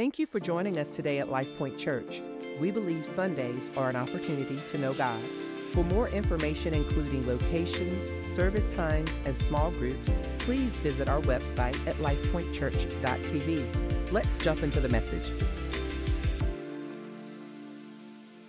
[0.00, 2.22] Thank you for joining us today at LifePoint Church.
[2.58, 5.20] We believe Sundays are an opportunity to know God.
[5.74, 10.08] For more information, including locations, service times, and small groups,
[10.38, 14.10] please visit our website at lifepointchurch.tv.
[14.10, 15.34] Let's jump into the message.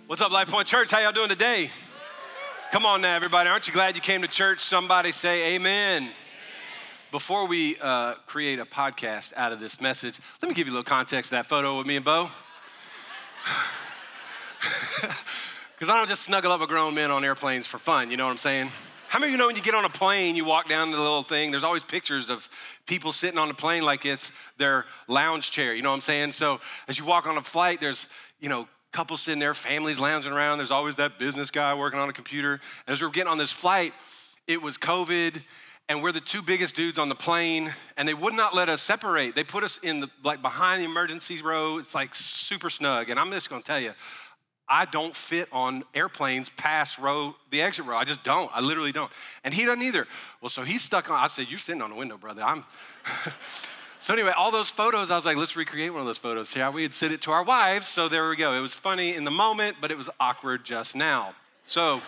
[0.06, 0.90] What's up, LifePoint Church?
[0.90, 1.70] How y'all doing today?
[2.72, 3.50] Come on now, everybody.
[3.50, 4.60] Aren't you glad you came to church?
[4.60, 6.12] Somebody say amen.
[7.12, 10.76] Before we uh, create a podcast out of this message, let me give you a
[10.76, 12.30] little context of that photo with me and Bo.
[15.76, 18.24] Because I don't just snuggle up with grown men on airplanes for fun, you know
[18.24, 18.70] what I'm saying?
[19.08, 20.96] How many of you know when you get on a plane, you walk down the
[20.96, 22.48] little thing, there's always pictures of
[22.86, 26.32] people sitting on the plane like it's their lounge chair, you know what I'm saying?
[26.32, 28.06] So as you walk on a flight, there's,
[28.40, 32.08] you know, couples sitting there, families lounging around, there's always that business guy working on
[32.08, 32.54] a computer.
[32.86, 33.92] And as we're getting on this flight,
[34.46, 35.42] it was COVID,
[35.92, 38.80] and we're the two biggest dudes on the plane, and they would not let us
[38.80, 39.34] separate.
[39.34, 41.76] They put us in the like behind the emergency row.
[41.76, 43.92] It's like super snug, and I'm just gonna tell you,
[44.66, 47.98] I don't fit on airplanes past row, the exit row.
[47.98, 48.50] I just don't.
[48.54, 49.12] I literally don't.
[49.44, 50.06] And he doesn't either.
[50.40, 51.18] Well, so he's stuck on.
[51.18, 52.64] I said, "You're sitting on the window, brother." I'm.
[54.00, 56.70] so anyway, all those photos, I was like, "Let's recreate one of those photos." How
[56.70, 57.86] we had sent it to our wives.
[57.86, 58.54] So there we go.
[58.54, 61.34] It was funny in the moment, but it was awkward just now.
[61.64, 62.00] So.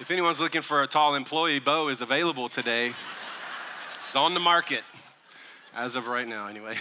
[0.00, 2.92] If anyone's looking for a tall employee, Bo is available today.
[4.06, 4.82] He's on the market,
[5.74, 6.76] as of right now, anyway.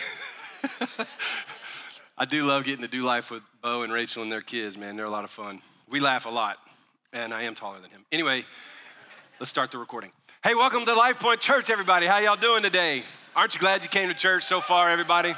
[2.18, 4.95] I do love getting to do life with Bo and Rachel and their kids, man.
[4.95, 5.64] They're a lot of fun.
[5.90, 6.60] We laugh a lot,
[7.12, 8.06] and I am taller than him.
[8.12, 8.45] Anyway,
[9.40, 10.12] let's start the recording.
[10.44, 12.06] Hey, welcome to Life Point Church, everybody.
[12.06, 13.02] How y'all doing today?
[13.36, 15.34] Aren't you glad you came to church so far, everybody?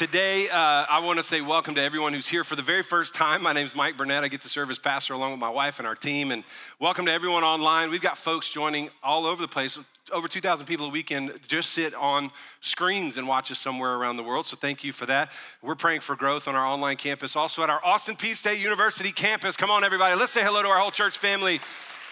[0.00, 3.14] Today, uh, I want to say welcome to everyone who's here for the very first
[3.14, 3.42] time.
[3.42, 4.22] My name is Mike Burnette.
[4.22, 6.30] I get to serve as pastor along with my wife and our team.
[6.32, 6.42] And
[6.78, 7.90] welcome to everyone online.
[7.90, 9.78] We've got folks joining all over the place.
[10.10, 12.30] Over 2,000 people a weekend just sit on
[12.62, 14.46] screens and watch us somewhere around the world.
[14.46, 15.32] So thank you for that.
[15.60, 19.12] We're praying for growth on our online campus, also at our Austin Peay State University
[19.12, 19.54] campus.
[19.54, 20.18] Come on, everybody.
[20.18, 21.60] Let's say hello to our whole church family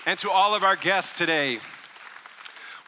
[0.04, 1.58] and to all of our guests today.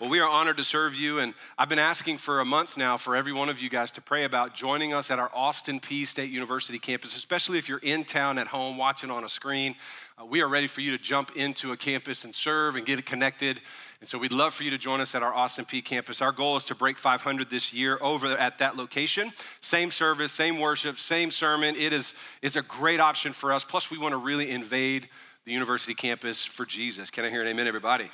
[0.00, 2.96] Well, we are honored to serve you, and I've been asking for a month now
[2.96, 6.06] for every one of you guys to pray about joining us at our Austin Peay
[6.06, 9.74] State University campus, especially if you're in town at home watching on a screen.
[10.18, 13.04] Uh, we are ready for you to jump into a campus and serve and get
[13.04, 13.60] connected.
[14.00, 16.22] And so we'd love for you to join us at our Austin Peay campus.
[16.22, 19.30] Our goal is to break 500 this year over at that location.
[19.60, 21.76] Same service, same worship, same sermon.
[21.76, 23.64] It is it's a great option for us.
[23.64, 25.10] Plus, we want to really invade
[25.44, 27.10] the university campus for Jesus.
[27.10, 28.10] Can I hear an amen, everybody?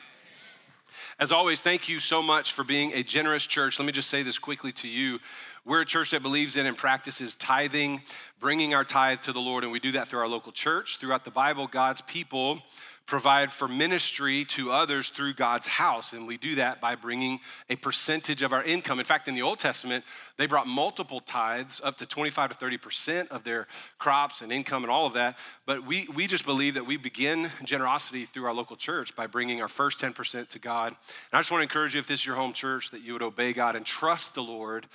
[1.19, 3.79] As always, thank you so much for being a generous church.
[3.79, 5.19] Let me just say this quickly to you.
[5.65, 8.03] We're a church that believes in and practices tithing,
[8.39, 10.99] bringing our tithe to the Lord, and we do that through our local church.
[10.99, 12.63] Throughout the Bible, God's people
[13.07, 16.13] provide for ministry to others through God's house.
[16.13, 17.39] And we do that by bringing
[17.71, 18.99] a percentage of our income.
[18.99, 20.05] In fact, in the Old Testament,
[20.37, 23.69] they brought multiple tithes, up to 25 to 30% of their
[23.99, 25.39] crops and income and all of that.
[25.67, 29.63] But we, we just believe that we begin generosity through our local church by bringing
[29.63, 30.89] our first 10% to God.
[30.89, 30.97] And
[31.33, 33.23] I just want to encourage you, if this is your home church, that you would
[33.23, 34.87] obey God and trust the Lord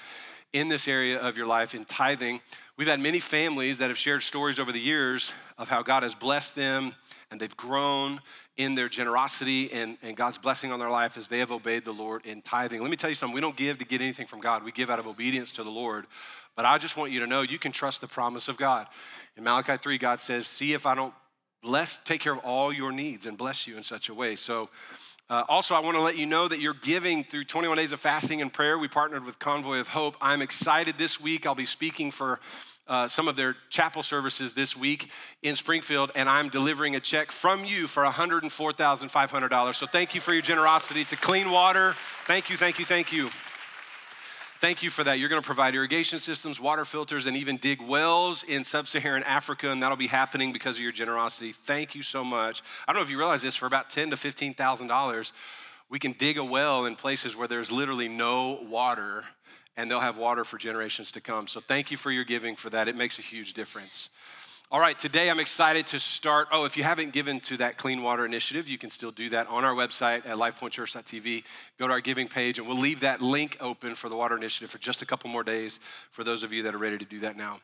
[0.52, 2.42] in this area of your life in tithing.
[2.76, 6.14] We've had many families that have shared stories over the years of how God has
[6.14, 6.94] blessed them
[7.32, 8.20] and they've grown
[8.58, 11.94] in their generosity and, and God's blessing on their life as they have obeyed the
[11.94, 12.82] Lord in tithing.
[12.82, 14.90] Let me tell you something we don't give to get anything from God, we give
[14.90, 16.06] out of obedience to the Lord.
[16.56, 18.88] But I just want you to know you can trust the promise of God.
[19.38, 21.14] In Malachi 3, God says, See if I don't
[21.64, 24.36] bless, take care of all your needs and bless you in such a way.
[24.36, 24.70] So,
[25.30, 28.02] uh, also, I want to let you know that you're giving through 21 days of
[28.02, 28.78] fasting and prayer.
[28.78, 30.18] We partnered with Convoy of Hope.
[30.20, 31.46] I'm excited this week.
[31.46, 32.42] I'll be speaking for
[32.92, 35.10] uh, some of their chapel services this week
[35.42, 39.76] in Springfield, and I'm delivering a check from you for $104,500.
[39.76, 41.96] So thank you for your generosity to Clean Water.
[42.26, 43.30] Thank you, thank you, thank you.
[44.60, 45.20] Thank you for that.
[45.20, 49.24] You're going to provide irrigation systems, water filters, and even dig wells in sub Saharan
[49.24, 51.54] Africa, and that'll be happening because of your generosity.
[51.54, 52.62] Thank you so much.
[52.86, 55.32] I don't know if you realize this, for about ten to $15,000,
[55.90, 59.24] we can dig a well in places where there's literally no water
[59.78, 61.48] and they'll have water for generations to come.
[61.48, 62.88] So thank you for your giving for that.
[62.88, 64.10] It makes a huge difference.
[64.74, 66.48] All right, today I'm excited to start.
[66.50, 69.48] Oh, if you haven't given to that Clean Water Initiative, you can still do that
[69.48, 71.44] on our website at lifepointchurch.tv.
[71.78, 74.70] Go to our giving page, and we'll leave that link open for the Water Initiative
[74.70, 77.20] for just a couple more days for those of you that are ready to do
[77.20, 77.60] that now.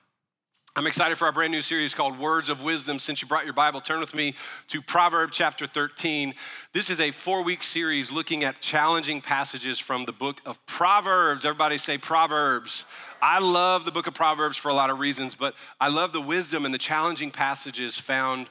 [0.77, 3.00] I'm excited for our brand new series called Words of Wisdom.
[3.00, 4.35] Since you brought your Bible, turn with me
[4.68, 6.35] to Proverbs chapter 13.
[6.71, 11.45] This is a four week series looking at challenging passages from the book of Proverbs.
[11.45, 12.85] Everybody say Proverbs.
[13.24, 16.21] I love the book of Proverbs for a lot of reasons, but I love the
[16.21, 18.47] wisdom and the challenging passages found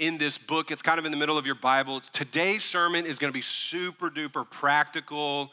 [0.00, 0.72] in this book.
[0.72, 2.00] It's kind of in the middle of your Bible.
[2.12, 5.52] Today's sermon is going to be super duper practical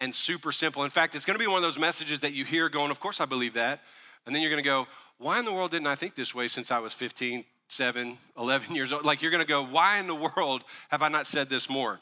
[0.00, 0.84] and super simple.
[0.84, 2.98] In fact, it's going to be one of those messages that you hear going, Of
[2.98, 3.80] course, I believe that.
[4.26, 4.86] And then you're going to go,
[5.20, 8.74] Why in the world didn't I think this way since I was 15, 7, 11
[8.74, 9.04] years old?
[9.04, 12.00] Like, you're going to go, Why in the world have I not said this more?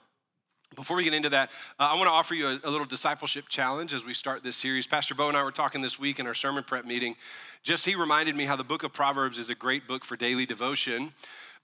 [0.77, 1.51] Before we get into that,
[1.81, 4.57] uh, I want to offer you a, a, little discipleship challenge as we start this
[4.57, 4.87] series.
[4.87, 7.17] Pastor Bo and I were talking this week in our sermon prep meeting.
[7.65, 10.47] Just he reminded me how the book of Proverbs is a great book for daily
[10.47, 11.13] devotion.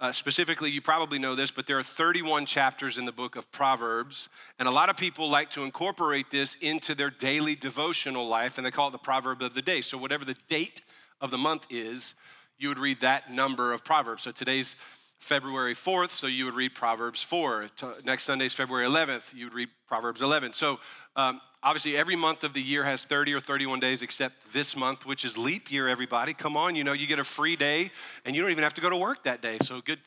[0.01, 3.51] Uh, specifically, you probably know this, but there are 31 chapters in the book of
[3.53, 4.29] Proverbs.
[4.59, 8.67] And a lot of people like to incorporate this into their daily devotional life, and
[8.67, 9.83] they call it the proverb of the day.
[9.83, 10.81] So, whatever the date
[11.25, 12.15] of the month is,
[12.59, 14.25] you would read that number of Proverbs.
[14.25, 14.77] So, today's
[15.19, 17.69] February 4th, so you would read Proverbs 4.
[18.05, 20.53] Next Sunday's February 11th, you would read Proverbs 11.
[20.53, 20.81] So,
[21.17, 25.07] um, obviously, every month of the year has 30 or 31 days except this month,
[25.07, 26.35] which is leap year, everybody.
[26.35, 27.91] Come on, you know, you get a free day
[28.27, 29.57] and you don't even have to go to work that day.
[29.63, 30.01] So, good,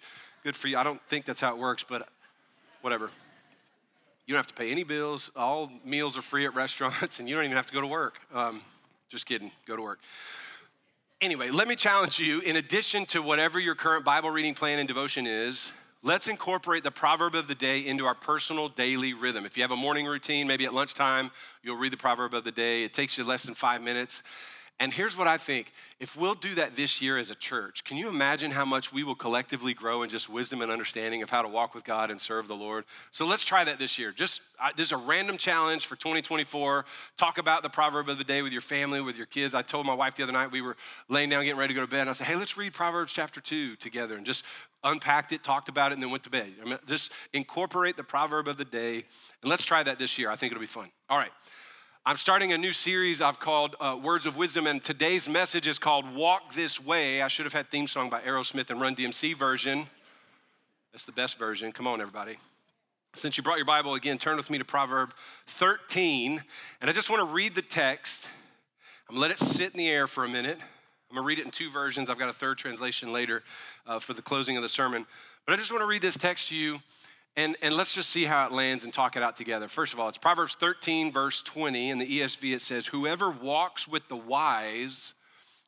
[0.43, 0.77] good for you.
[0.77, 2.07] I don't think that's how it works, but
[2.81, 3.09] whatever.
[4.27, 5.31] You don't have to pay any bills.
[5.35, 8.19] All meals are free at restaurants, and you don't even have to go to work.
[8.31, 8.61] Um,
[9.09, 9.99] just kidding, go to work.
[11.19, 14.87] Anyway, let me challenge you in addition to whatever your current Bible reading plan and
[14.87, 15.71] devotion is,
[16.03, 19.43] let's incorporate the proverb of the day into our personal daily rhythm.
[19.43, 21.31] If you have a morning routine, maybe at lunchtime,
[21.63, 22.83] you'll read the proverb of the day.
[22.83, 24.21] It takes you less than five minutes.
[24.79, 27.97] And here's what I think if we'll do that this year as a church, can
[27.97, 31.41] you imagine how much we will collectively grow in just wisdom and understanding of how
[31.41, 32.85] to walk with God and serve the Lord?
[33.09, 34.11] So let's try that this year.
[34.11, 36.85] Just uh, there's a random challenge for 2024.
[37.17, 39.55] Talk about the proverb of the day with your family, with your kids.
[39.55, 40.77] I told my wife the other night we were
[41.09, 42.01] laying down getting ready to go to bed.
[42.01, 44.45] And I said, hey, let's read Proverbs chapter 2 together and just
[44.83, 46.53] unpacked it, talked about it, and then went to bed.
[46.61, 49.05] I mean, just incorporate the proverb of the day.
[49.41, 50.29] And let's try that this year.
[50.29, 50.89] I think it'll be fun.
[51.09, 51.31] All right.
[52.07, 55.77] I'm starting a new series I've called uh, Words of Wisdom, and today's message is
[55.77, 57.21] called Walk This Way.
[57.21, 59.87] I should have had theme song by Aerosmith and Run DMC version.
[60.93, 61.73] That's the best version.
[61.73, 62.37] Come on, everybody.
[63.13, 65.13] Since you brought your Bible again, turn with me to Proverb
[65.47, 66.41] 13,
[66.79, 68.29] and I just want to read the text.
[69.09, 70.59] I'm gonna let it sit in the air for a minute.
[71.09, 72.09] I'm gonna read it in two versions.
[72.09, 73.43] I've got a third translation later
[73.85, 75.05] uh, for the closing of the sermon.
[75.45, 76.79] But I just want to read this text to you
[77.37, 79.67] and, and let's just see how it lands and talk it out together.
[79.67, 81.91] First of all, it's Proverbs 13, verse 20.
[81.91, 85.13] In the ESV, it says, Whoever walks with the wise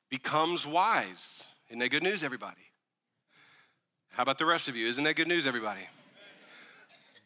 [0.10, 1.48] becomes wise.
[1.70, 2.72] Isn't that good news, everybody?
[4.14, 4.88] How about the rest of you?
[4.88, 5.88] Isn't that good news, everybody?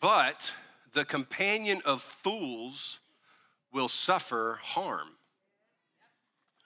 [0.01, 0.51] But
[0.91, 2.99] the companion of fools
[3.71, 5.07] will suffer harm.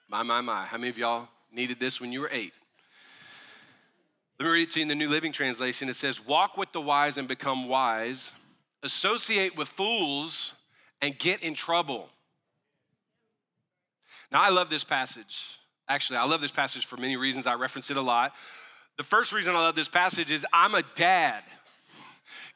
[0.08, 0.64] My, my, my.
[0.64, 2.54] How many of y'all needed this when you were eight?
[4.38, 5.88] Let me read it to you in the New Living Translation.
[5.88, 8.32] It says, Walk with the wise and become wise,
[8.84, 10.52] associate with fools
[11.02, 12.08] and get in trouble.
[14.30, 15.58] Now, I love this passage.
[15.88, 17.46] Actually, I love this passage for many reasons.
[17.46, 18.34] I reference it a lot.
[18.96, 21.42] The first reason I love this passage is I'm a dad.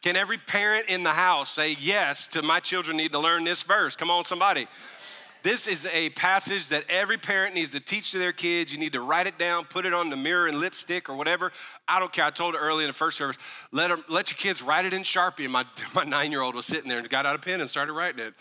[0.02, 3.62] Can every parent in the house say yes to my children need to learn this
[3.62, 3.96] verse?
[3.96, 4.67] Come on, somebody.
[5.42, 8.72] This is a passage that every parent needs to teach to their kids.
[8.72, 11.50] You need to write it down, put it on the mirror and lipstick or whatever.
[11.88, 12.24] I don't care.
[12.24, 13.38] I told it early in the first service,
[13.72, 15.44] let, let your kids write it in Sharpie.
[15.44, 17.68] And my, my nine year old was sitting there and got out a pen and
[17.68, 18.34] started writing it.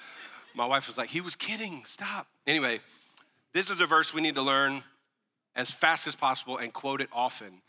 [0.53, 2.27] My wife was like, he was kidding, stop.
[2.45, 2.81] Anyway,
[3.53, 4.83] this is a verse we need to learn
[5.55, 7.61] as fast as possible and quote it often.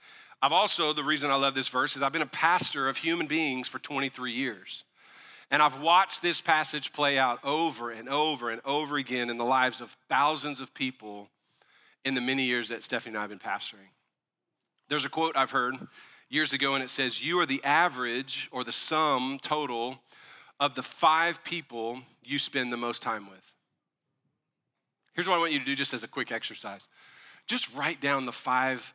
[0.42, 3.26] I've also, the reason I love this verse is I've been a pastor of human
[3.26, 4.84] beings for 23 years.
[5.52, 9.44] And I've watched this passage play out over and over and over again in the
[9.44, 11.28] lives of thousands of people
[12.06, 13.90] in the many years that Stephanie and I have been pastoring.
[14.88, 15.76] There's a quote I've heard
[16.30, 19.98] years ago, and it says, You are the average or the sum total
[20.58, 23.52] of the five people you spend the most time with.
[25.12, 26.88] Here's what I want you to do just as a quick exercise
[27.46, 28.94] just write down the five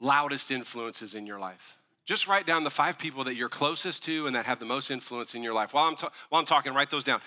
[0.00, 1.76] loudest influences in your life.
[2.04, 4.90] Just write down the five people that you're closest to and that have the most
[4.90, 5.72] influence in your life.
[5.72, 7.20] While I'm, ta- while I'm talking, write those down.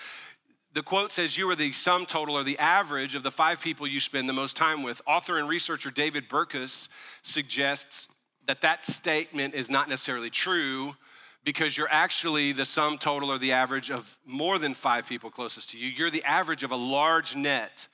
[0.74, 3.88] The quote says, You are the sum total or the average of the five people
[3.88, 5.02] you spend the most time with.
[5.08, 6.88] Author and researcher David Burkus
[7.24, 8.08] suggests
[8.46, 10.96] that that statement is not necessarily true
[11.44, 15.72] because you're actually the sum total or the average of more than five people closest
[15.72, 15.88] to you.
[15.88, 17.88] You're the average of a large net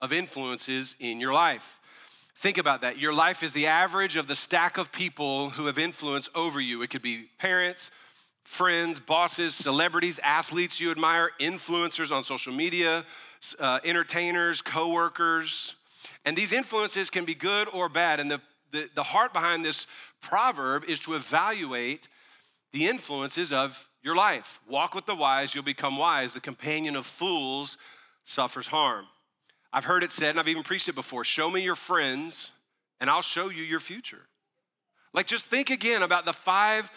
[0.00, 1.78] of influences in your life.
[2.42, 2.98] Think about that.
[2.98, 6.82] Your life is the average of the stack of people who have influence over you.
[6.82, 7.92] It could be parents,
[8.42, 13.04] friends, bosses, celebrities, athletes you admire, influencers on social media,
[13.60, 15.76] uh, entertainers, coworkers.
[16.24, 18.18] And these influences can be good or bad.
[18.18, 18.40] And the,
[18.72, 19.86] the, the heart behind this
[20.20, 22.08] proverb is to evaluate
[22.72, 24.58] the influences of your life.
[24.68, 26.32] Walk with the wise, you'll become wise.
[26.32, 27.78] The companion of fools
[28.24, 29.06] suffers harm.
[29.72, 32.50] I've heard it said, and I've even preached it before show me your friends,
[33.00, 34.26] and I'll show you your future.
[35.14, 36.90] Like, just think again about the five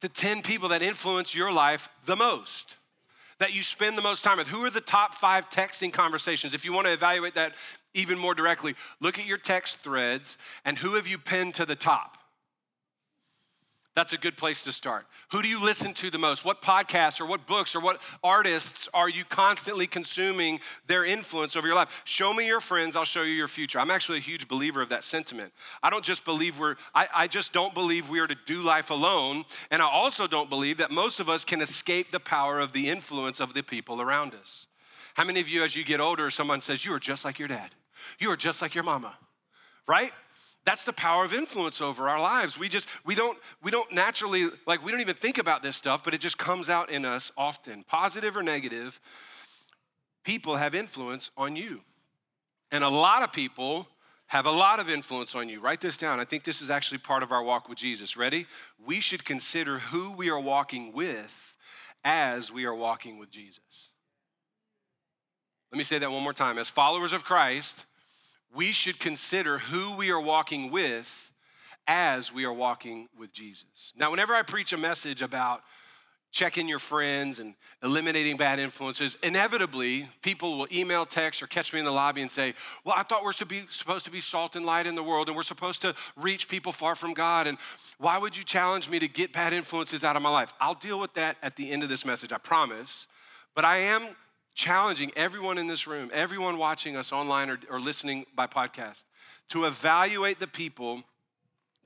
[0.00, 2.76] to 10 people that influence your life the most
[3.38, 4.48] that you spend the most time with?
[4.48, 6.54] Who are the top five texting conversations?
[6.54, 7.54] If you want to evaluate that
[7.92, 11.76] even more directly, look at your text threads and who have you pinned to the
[11.76, 12.18] top?
[13.94, 15.06] That's a good place to start.
[15.30, 16.44] Who do you listen to the most?
[16.44, 20.58] What podcasts or what books or what artists are you constantly consuming
[20.88, 22.02] their influence over your life?
[22.04, 23.78] Show me your friends, I'll show you your future.
[23.78, 25.52] I'm actually a huge believer of that sentiment.
[25.80, 28.90] I don't just believe we're, I, I just don't believe we are to do life
[28.90, 29.44] alone.
[29.70, 32.88] And I also don't believe that most of us can escape the power of the
[32.88, 34.66] influence of the people around us.
[35.14, 37.46] How many of you, as you get older, someone says, You are just like your
[37.46, 37.70] dad,
[38.18, 39.16] you are just like your mama,
[39.86, 40.10] right?
[40.64, 42.58] That's the power of influence over our lives.
[42.58, 46.02] We just we don't we don't naturally like we don't even think about this stuff,
[46.02, 47.84] but it just comes out in us often.
[47.84, 48.98] Positive or negative,
[50.24, 51.82] people have influence on you.
[52.72, 53.88] And a lot of people
[54.28, 55.60] have a lot of influence on you.
[55.60, 56.18] Write this down.
[56.18, 58.16] I think this is actually part of our walk with Jesus.
[58.16, 58.46] Ready?
[58.84, 61.54] We should consider who we are walking with
[62.04, 63.90] as we are walking with Jesus.
[65.70, 66.56] Let me say that one more time.
[66.56, 67.84] As followers of Christ,
[68.54, 71.32] we should consider who we are walking with
[71.86, 73.92] as we are walking with Jesus.
[73.96, 75.62] Now, whenever I preach a message about
[76.30, 81.78] checking your friends and eliminating bad influences, inevitably people will email, text, or catch me
[81.78, 84.86] in the lobby and say, Well, I thought we're supposed to be salt and light
[84.86, 87.46] in the world and we're supposed to reach people far from God.
[87.46, 87.58] And
[87.98, 90.52] why would you challenge me to get bad influences out of my life?
[90.60, 93.06] I'll deal with that at the end of this message, I promise.
[93.54, 94.16] But I am
[94.54, 99.04] challenging everyone in this room, everyone watching us online or, or listening by podcast,
[99.48, 101.02] to evaluate the people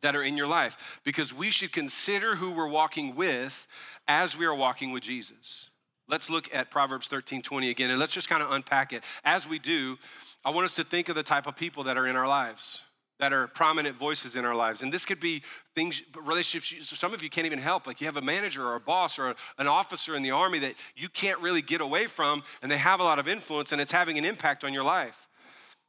[0.00, 3.66] that are in your life because we should consider who we're walking with
[4.06, 5.70] as we are walking with Jesus.
[6.08, 9.02] Let's look at Proverbs 13 20 again and let's just kind of unpack it.
[9.24, 9.98] As we do,
[10.44, 12.82] I want us to think of the type of people that are in our lives
[13.18, 14.82] that are prominent voices in our lives.
[14.82, 15.42] And this could be
[15.74, 17.86] things, relationships, some of you can't even help.
[17.86, 20.74] Like you have a manager or a boss or an officer in the army that
[20.96, 23.92] you can't really get away from, and they have a lot of influence and it's
[23.92, 25.26] having an impact on your life.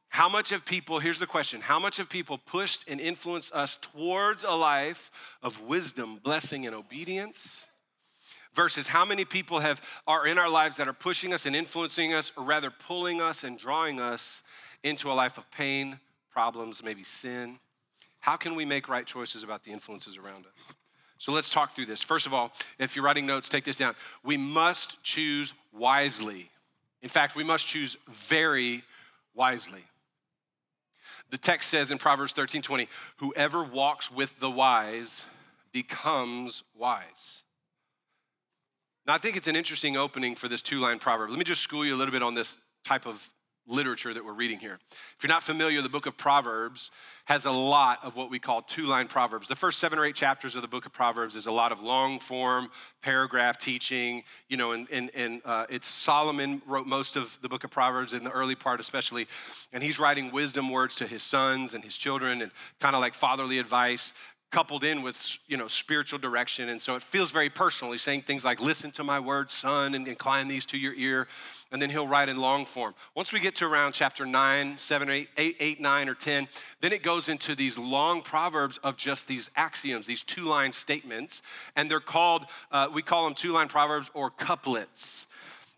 [0.08, 3.76] How much of people, here's the question, how much of people pushed and influenced us
[3.76, 7.66] towards a life of wisdom, blessing, and obedience?
[8.52, 12.12] Versus how many people have are in our lives that are pushing us and influencing
[12.12, 14.42] us, or rather pulling us and drawing us
[14.82, 17.58] into a life of pain, problems, maybe sin?
[18.20, 20.74] How can we make right choices about the influences around us?
[21.18, 22.02] So let's talk through this.
[22.02, 23.94] First of all, if you're writing notes, take this down.
[24.24, 26.50] We must choose wisely.
[27.02, 28.82] In fact, we must choose very
[29.34, 29.84] wisely.
[31.30, 35.24] The text says in Proverbs 13 20, whoever walks with the wise
[35.72, 37.42] becomes wise.
[39.06, 41.30] Now, I think it's an interesting opening for this two line proverb.
[41.30, 43.30] Let me just school you a little bit on this type of
[43.70, 44.78] literature that we're reading here.
[44.90, 46.90] If you're not familiar, the book of Proverbs
[47.26, 49.46] has a lot of what we call two line proverbs.
[49.46, 51.80] The first seven or eight chapters of the book of Proverbs is a lot of
[51.80, 52.70] long form
[53.02, 57.62] paragraph teaching, you know, and, and, and uh, it's Solomon wrote most of the book
[57.62, 59.28] of Proverbs in the early part, especially,
[59.72, 62.50] and he's writing wisdom words to his sons and his children and
[62.80, 64.12] kind of like fatherly advice
[64.50, 66.68] coupled in with you know spiritual direction.
[66.68, 67.92] And so it feels very personal.
[67.92, 71.28] He's saying things like listen to my word son and incline these to your ear
[71.72, 72.94] and then he'll write in long form.
[73.14, 76.48] Once we get to around chapter 9 7 8 8 8 9 or 10
[76.80, 81.42] then it goes into these long proverbs of just these axioms these two line statements
[81.76, 85.26] and they're called uh, we call them two line proverbs or couplets.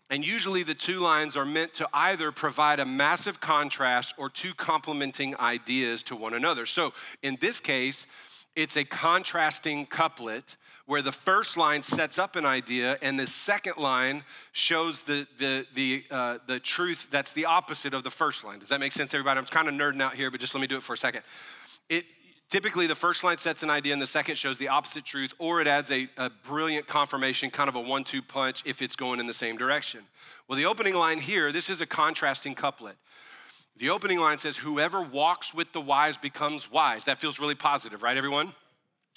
[0.09, 4.53] And usually the two lines are meant to either provide a massive contrast or two
[4.53, 6.67] complementing ideas to one another.
[6.67, 8.05] So in this case,
[8.55, 13.77] it's a contrasting couplet where the first line sets up an idea and the second
[13.77, 18.59] line shows the, the, the, uh, the truth that's the opposite of the first line.
[18.59, 19.39] Does that make sense, everybody?
[19.39, 21.23] I'm kind of nerding out here, but just let me do it for a second.
[21.89, 22.05] It,
[22.49, 25.61] typically, the first line sets an idea and the second shows the opposite truth, or
[25.61, 29.19] it adds a, a brilliant confirmation, kind of a one two punch if it's going
[29.19, 30.01] in the same direction.
[30.47, 32.97] Well, the opening line here, this is a contrasting couplet.
[33.77, 37.05] The opening line says, Whoever walks with the wise becomes wise.
[37.05, 38.53] That feels really positive, right, everyone?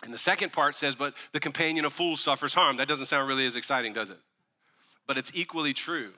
[0.05, 2.77] And the second part says, But the companion of fools suffers harm.
[2.77, 4.19] That doesn't sound really as exciting, does it?
[5.07, 6.13] But it's equally true.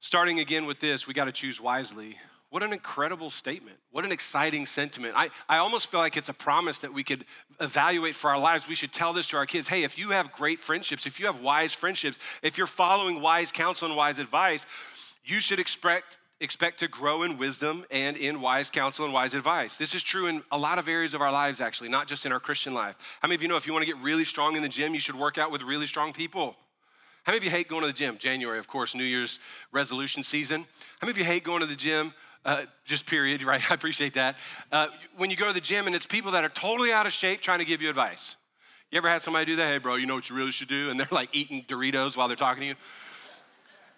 [0.00, 2.16] Starting again with this, we got to choose wisely.
[2.50, 3.76] What an incredible statement.
[3.90, 5.14] What an exciting sentiment.
[5.16, 7.26] I, I almost feel like it's a promise that we could
[7.60, 8.66] evaluate for our lives.
[8.66, 11.26] We should tell this to our kids hey, if you have great friendships, if you
[11.26, 14.66] have wise friendships, if you're following wise counsel and wise advice,
[15.24, 19.76] you should expect expect to grow in wisdom and in wise counsel and wise advice.
[19.76, 22.32] This is true in a lot of areas of our lives, actually, not just in
[22.32, 23.18] our Christian life.
[23.20, 24.94] How many of you know if you want to get really strong in the gym,
[24.94, 26.54] you should work out with really strong people?
[27.24, 28.16] How many of you hate going to the gym?
[28.18, 29.40] January, of course, New Year's
[29.72, 30.62] resolution season.
[31.00, 32.14] How many of you hate going to the gym?
[32.44, 33.60] Uh, just period, right?
[33.70, 34.36] I appreciate that.
[34.70, 37.12] Uh, when you go to the gym and it's people that are totally out of
[37.12, 38.36] shape trying to give you advice.
[38.90, 39.70] You ever had somebody do that?
[39.70, 40.88] Hey, bro, you know what you really should do?
[40.88, 42.74] And they're like eating Doritos while they're talking to you.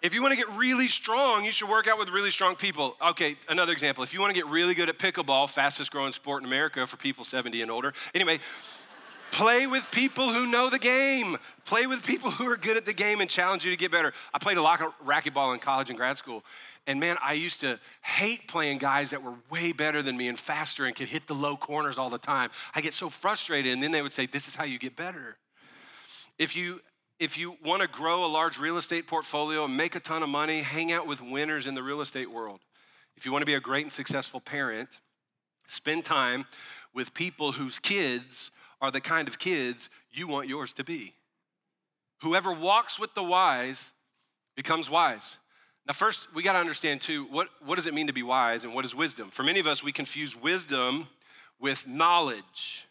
[0.01, 2.95] If you want to get really strong, you should work out with really strong people.
[3.09, 4.03] Okay, another example.
[4.03, 6.97] If you want to get really good at pickleball, fastest growing sport in America for
[6.97, 7.93] people 70 and older.
[8.15, 8.39] Anyway,
[9.29, 11.37] play with people who know the game.
[11.65, 14.11] Play with people who are good at the game and challenge you to get better.
[14.33, 16.43] I played a lot of racquetball in college and grad school.
[16.87, 20.39] And man, I used to hate playing guys that were way better than me and
[20.39, 22.49] faster and could hit the low corners all the time.
[22.73, 23.71] I get so frustrated.
[23.71, 25.37] And then they would say, This is how you get better.
[26.39, 26.81] If you
[27.21, 30.29] if you want to grow a large real estate portfolio and make a ton of
[30.29, 32.61] money, hang out with winners in the real estate world.
[33.15, 34.89] If you want to be a great and successful parent,
[35.67, 36.45] spend time
[36.95, 38.49] with people whose kids
[38.81, 41.13] are the kind of kids you want yours to be.
[42.23, 43.93] Whoever walks with the wise
[44.55, 45.37] becomes wise.
[45.85, 48.63] Now, first, we got to understand too what, what does it mean to be wise
[48.63, 49.29] and what is wisdom?
[49.29, 51.07] For many of us, we confuse wisdom
[51.59, 52.87] with knowledge.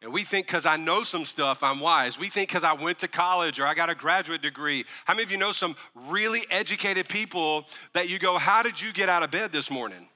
[0.00, 2.18] And we think because I know some stuff, I'm wise.
[2.18, 4.84] We think because I went to college or I got a graduate degree.
[5.04, 5.74] How many of you know some
[6.06, 10.08] really educated people that you go, How did you get out of bed this morning?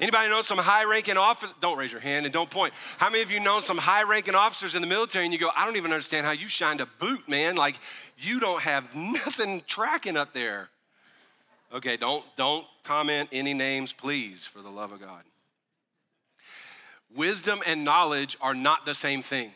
[0.00, 1.54] Anybody know some high ranking officers?
[1.60, 2.74] Don't raise your hand and don't point.
[2.98, 5.50] How many of you know some high ranking officers in the military and you go,
[5.56, 7.54] I don't even understand how you shined a boot, man.
[7.54, 7.76] Like
[8.18, 10.70] you don't have nothing tracking up there.
[11.72, 15.22] Okay, don't don't comment any names, please, for the love of God.
[17.14, 19.52] Wisdom and knowledge are not the same thing.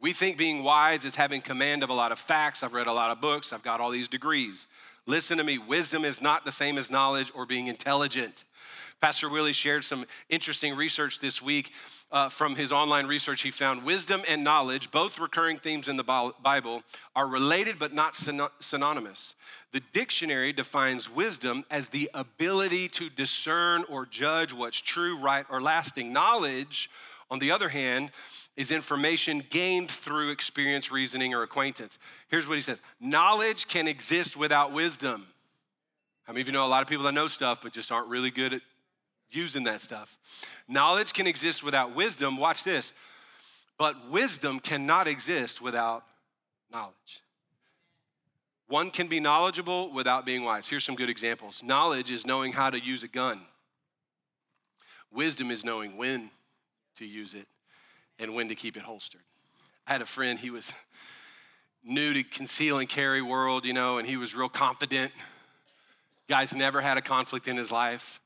[0.00, 2.62] We think being wise is having command of a lot of facts.
[2.62, 4.66] I've read a lot of books, I've got all these degrees.
[5.06, 8.44] Listen to me, wisdom is not the same as knowledge or being intelligent.
[9.00, 11.72] Pastor Willie shared some interesting research this week
[12.10, 13.42] uh, from his online research.
[13.42, 16.82] He found wisdom and knowledge, both recurring themes in the Bible,
[17.14, 18.16] are related but not
[18.60, 19.34] synonymous.
[19.72, 25.60] The dictionary defines wisdom as the ability to discern or judge what's true, right, or
[25.60, 26.12] lasting.
[26.12, 26.88] Knowledge,
[27.30, 28.10] on the other hand,
[28.56, 31.98] is information gained through experience, reasoning, or acquaintance.
[32.28, 35.26] Here's what he says Knowledge can exist without wisdom.
[36.28, 38.30] Many of you know a lot of people that know stuff but just aren't really
[38.30, 38.62] good at
[39.30, 40.18] using that stuff?
[40.68, 42.36] Knowledge can exist without wisdom.
[42.36, 42.92] Watch this.
[43.78, 46.04] But wisdom cannot exist without
[46.72, 47.22] knowledge.
[48.68, 50.66] One can be knowledgeable without being wise.
[50.66, 51.62] Here's some good examples.
[51.62, 53.42] Knowledge is knowing how to use a gun.
[55.12, 56.30] Wisdom is knowing when
[56.96, 57.46] to use it
[58.18, 59.22] and when to keep it holstered.
[59.86, 60.72] I had a friend, he was
[61.84, 65.12] new to conceal and carry world, you know, and he was real confident.
[66.28, 68.20] Guy's never had a conflict in his life.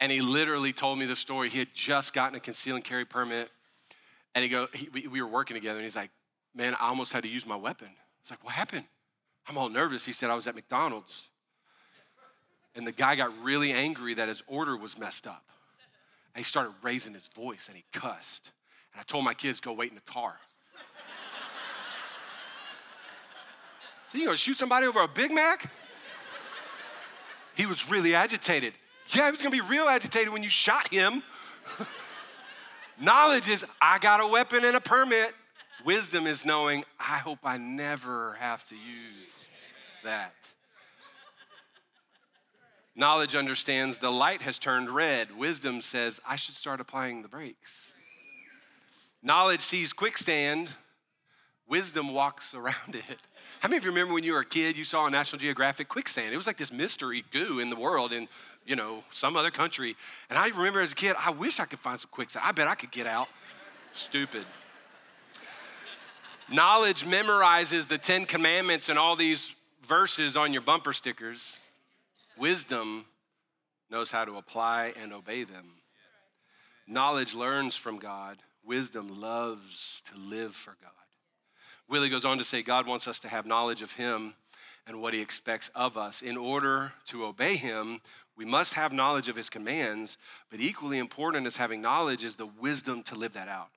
[0.00, 1.48] And he literally told me the story.
[1.48, 3.50] He had just gotten a conceal and carry permit.
[4.34, 6.10] And he go, he, we were working together, and he's like,
[6.54, 7.88] man, I almost had to use my weapon.
[7.88, 8.84] I was like, what happened?
[9.48, 10.04] I'm all nervous.
[10.04, 11.28] He said, I was at McDonald's.
[12.76, 15.42] And the guy got really angry that his order was messed up.
[16.34, 18.50] And he started raising his voice and he cussed.
[18.92, 20.38] And I told my kids, go wait in the car.
[24.08, 25.70] so you gonna shoot somebody over a Big Mac?
[27.54, 28.72] He was really agitated.
[29.08, 31.22] Yeah, he was gonna be real agitated when you shot him.
[33.00, 35.34] Knowledge is, I got a weapon and a permit.
[35.84, 39.48] Wisdom is knowing, I hope I never have to use
[40.04, 40.34] that.
[42.98, 45.38] Knowledge understands the light has turned red.
[45.38, 47.92] Wisdom says, I should start applying the brakes.
[49.22, 50.70] Knowledge sees quicksand.
[51.68, 53.18] Wisdom walks around it.
[53.60, 55.88] How many of you remember when you were a kid, you saw on National Geographic
[55.88, 56.34] quicksand?
[56.34, 58.26] It was like this mystery goo in the world in,
[58.66, 59.94] you know, some other country.
[60.28, 62.44] And I remember as a kid, I wish I could find some quicksand.
[62.44, 63.28] I bet I could get out.
[63.92, 64.44] Stupid.
[66.50, 69.52] Knowledge memorizes the Ten Commandments and all these
[69.84, 71.60] verses on your bumper stickers.
[72.38, 73.06] Wisdom
[73.90, 75.72] knows how to apply and obey them.
[76.86, 78.38] Knowledge learns from God.
[78.64, 80.90] Wisdom loves to live for God.
[81.88, 84.34] Willie goes on to say God wants us to have knowledge of Him
[84.86, 86.22] and what He expects of us.
[86.22, 88.00] In order to obey Him,
[88.36, 90.16] we must have knowledge of His commands,
[90.50, 93.70] but equally important as having knowledge is the wisdom to live that out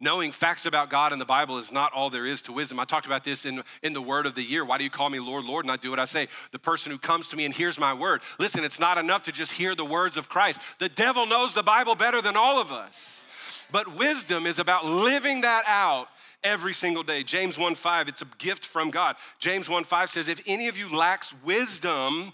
[0.00, 2.78] knowing facts about God in the Bible is not all there is to wisdom.
[2.78, 4.64] I talked about this in, in the word of the year.
[4.64, 6.28] Why do you call me Lord, Lord, and I do what I say?
[6.52, 8.20] The person who comes to me and hears my word.
[8.38, 10.60] Listen, it's not enough to just hear the words of Christ.
[10.78, 13.26] The devil knows the Bible better than all of us.
[13.70, 16.08] But wisdom is about living that out
[16.42, 17.22] every single day.
[17.22, 19.16] James 1 5, it's a gift from God.
[19.38, 22.32] James 1 5 says, If any of you lacks wisdom,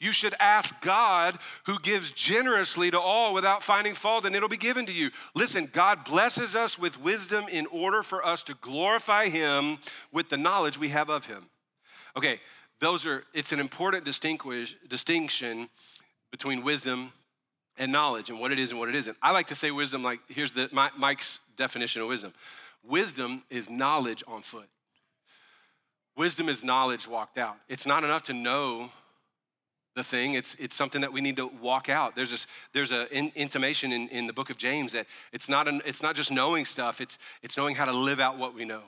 [0.00, 4.56] you should ask God who gives generously to all without finding fault, and it'll be
[4.56, 5.10] given to you.
[5.34, 9.78] Listen, God blesses us with wisdom in order for us to glorify Him
[10.12, 11.46] with the knowledge we have of Him.
[12.16, 12.40] Okay,
[12.80, 15.68] those are, it's an important distinction
[16.30, 17.12] between wisdom
[17.78, 19.16] and knowledge and what it is and what it isn't.
[19.22, 22.32] I like to say wisdom like, here's the, my, Mike's definition of wisdom
[22.82, 24.68] Wisdom is knowledge on foot.
[26.16, 27.56] Wisdom is knowledge walked out.
[27.68, 28.90] It's not enough to know
[29.96, 30.34] the thing.
[30.34, 32.14] It's, it's something that we need to walk out.
[32.14, 35.66] There's this, there's an in, intimation in, in the book of James that it's not,
[35.66, 38.64] an, it's not just knowing stuff, it's, it's knowing how to live out what we
[38.64, 38.82] know.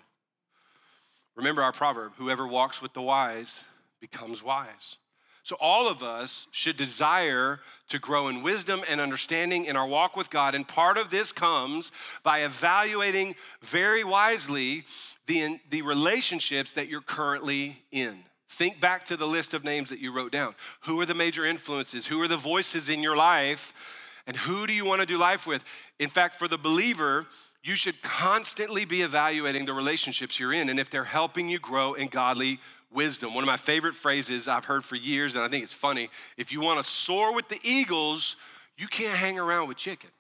[1.35, 3.65] Remember our proverb whoever walks with the wise
[4.01, 4.99] becomes wise.
[5.45, 10.15] So, all of us should desire to grow in wisdom and understanding in our walk
[10.15, 10.55] with God.
[10.55, 11.91] And part of this comes
[12.23, 14.85] by evaluating very wisely
[15.27, 18.25] the, the relationships that you're currently in.
[18.49, 20.55] Think back to the list of names that you wrote down.
[20.83, 22.07] Who are the major influences?
[22.07, 24.23] Who are the voices in your life?
[24.27, 25.65] And who do you want to do life with?
[25.99, 27.27] In fact, for the believer,
[27.63, 31.95] you should constantly be evaluating the relationships you're in and if they're helping you grow
[31.95, 32.59] in godly
[32.91, 33.35] wisdom.
[33.35, 36.51] One of my favorite phrases I've heard for years, and I think it's funny if
[36.51, 38.37] you want to soar with the eagles,
[38.79, 40.13] you can't hang around with chickens.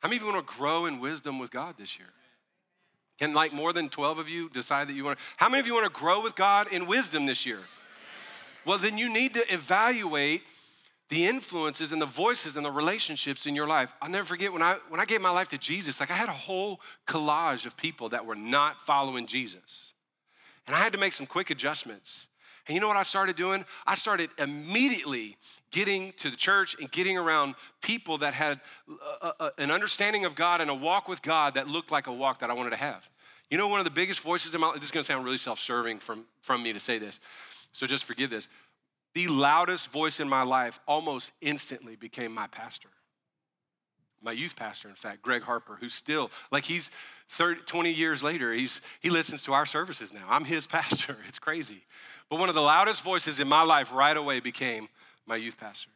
[0.00, 2.08] How many of you want to grow in wisdom with God this year?
[3.20, 5.24] Can like more than 12 of you decide that you want to?
[5.36, 7.60] How many of you want to grow with God in wisdom this year?
[8.64, 10.42] Well, then you need to evaluate
[11.10, 13.92] the influences and the voices and the relationships in your life.
[14.00, 16.30] I'll never forget when I when I gave my life to Jesus, like I had
[16.30, 19.92] a whole collage of people that were not following Jesus.
[20.66, 22.26] And I had to make some quick adjustments.
[22.70, 23.64] And you know what I started doing?
[23.84, 25.36] I started immediately
[25.72, 28.60] getting to the church and getting around people that had
[29.20, 32.12] a, a, an understanding of God and a walk with God that looked like a
[32.12, 33.08] walk that I wanted to have.
[33.50, 35.36] You know, one of the biggest voices in my life, this is gonna sound really
[35.36, 37.18] self serving from, from me to say this,
[37.72, 38.46] so just forgive this.
[39.14, 42.90] The loudest voice in my life almost instantly became my pastor
[44.22, 46.90] my youth pastor, in fact, Greg Harper, who's still, like he's
[47.28, 50.24] 30, 20 years later, he's, he listens to our services now.
[50.28, 51.16] I'm his pastor.
[51.26, 51.82] It's crazy.
[52.28, 54.88] But one of the loudest voices in my life right away became
[55.26, 55.90] my youth pastor.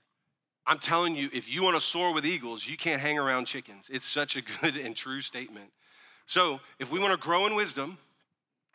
[0.67, 3.91] I'm telling you, if you want to soar with eagles, you can't hang around chickens.
[3.93, 5.71] It's such a good and true statement.
[6.27, 7.99] So, if we want to grow in wisdom,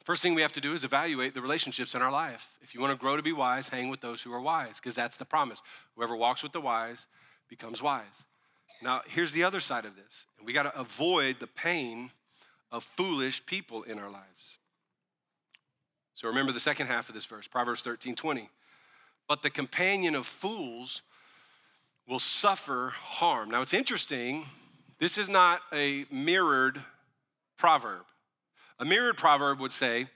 [0.10, 2.56] first thing we have to do is evaluate the relationships in our life.
[2.62, 4.96] If you want to grow to be wise, hang with those who are wise, because
[4.96, 5.62] that's the promise.
[5.96, 7.08] Whoever walks with the wise
[7.48, 8.24] becomes wise.
[8.82, 10.26] Now, here's the other side of this.
[10.44, 12.12] We got to avoid the pain
[12.72, 14.58] of foolish people in our lives.
[16.14, 18.50] So remember the second half of this verse, Proverbs 13 20.
[19.28, 21.02] But the companion of fools
[22.08, 23.52] will suffer harm.
[23.52, 24.46] Now, it's interesting,
[24.98, 26.82] this is not a mirrored
[27.58, 28.06] proverb.
[28.80, 30.08] A mirrored proverb would say,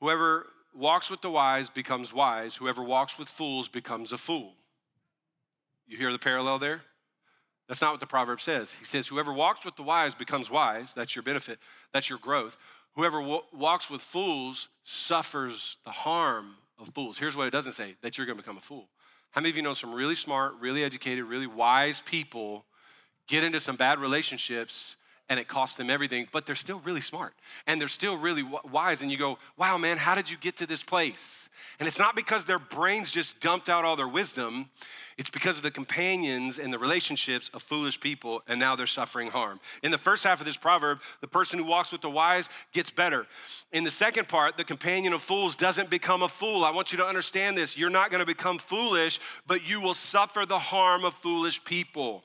[0.00, 4.54] Whoever walks with the wise becomes wise, whoever walks with fools becomes a fool.
[5.86, 6.82] You hear the parallel there?
[7.70, 8.72] That's not what the proverb says.
[8.72, 10.92] He says, Whoever walks with the wise becomes wise.
[10.92, 11.60] That's your benefit,
[11.92, 12.56] that's your growth.
[12.96, 17.16] Whoever w- walks with fools suffers the harm of fools.
[17.16, 18.88] Here's what it doesn't say that you're going to become a fool.
[19.30, 22.64] How many of you know some really smart, really educated, really wise people
[23.28, 24.96] get into some bad relationships
[25.30, 27.32] and it costs them everything, but they're still really smart
[27.68, 29.00] and they're still really wise.
[29.00, 31.48] And you go, wow, man, how did you get to this place?
[31.78, 34.68] And it's not because their brains just dumped out all their wisdom,
[35.16, 39.28] it's because of the companions and the relationships of foolish people, and now they're suffering
[39.28, 39.60] harm.
[39.82, 42.90] In the first half of this proverb, the person who walks with the wise gets
[42.90, 43.26] better.
[43.70, 46.64] In the second part, the companion of fools doesn't become a fool.
[46.64, 47.76] I want you to understand this.
[47.76, 52.24] You're not to become foolish, but you will suffer the harm of foolish people.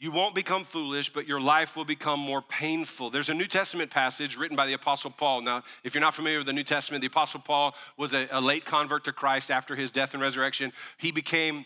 [0.00, 3.10] You won't become foolish, but your life will become more painful.
[3.10, 5.40] There's a New Testament passage written by the Apostle Paul.
[5.42, 8.40] Now, if you're not familiar with the New Testament, the Apostle Paul was a, a
[8.40, 10.72] late convert to Christ after his death and resurrection.
[10.98, 11.64] He became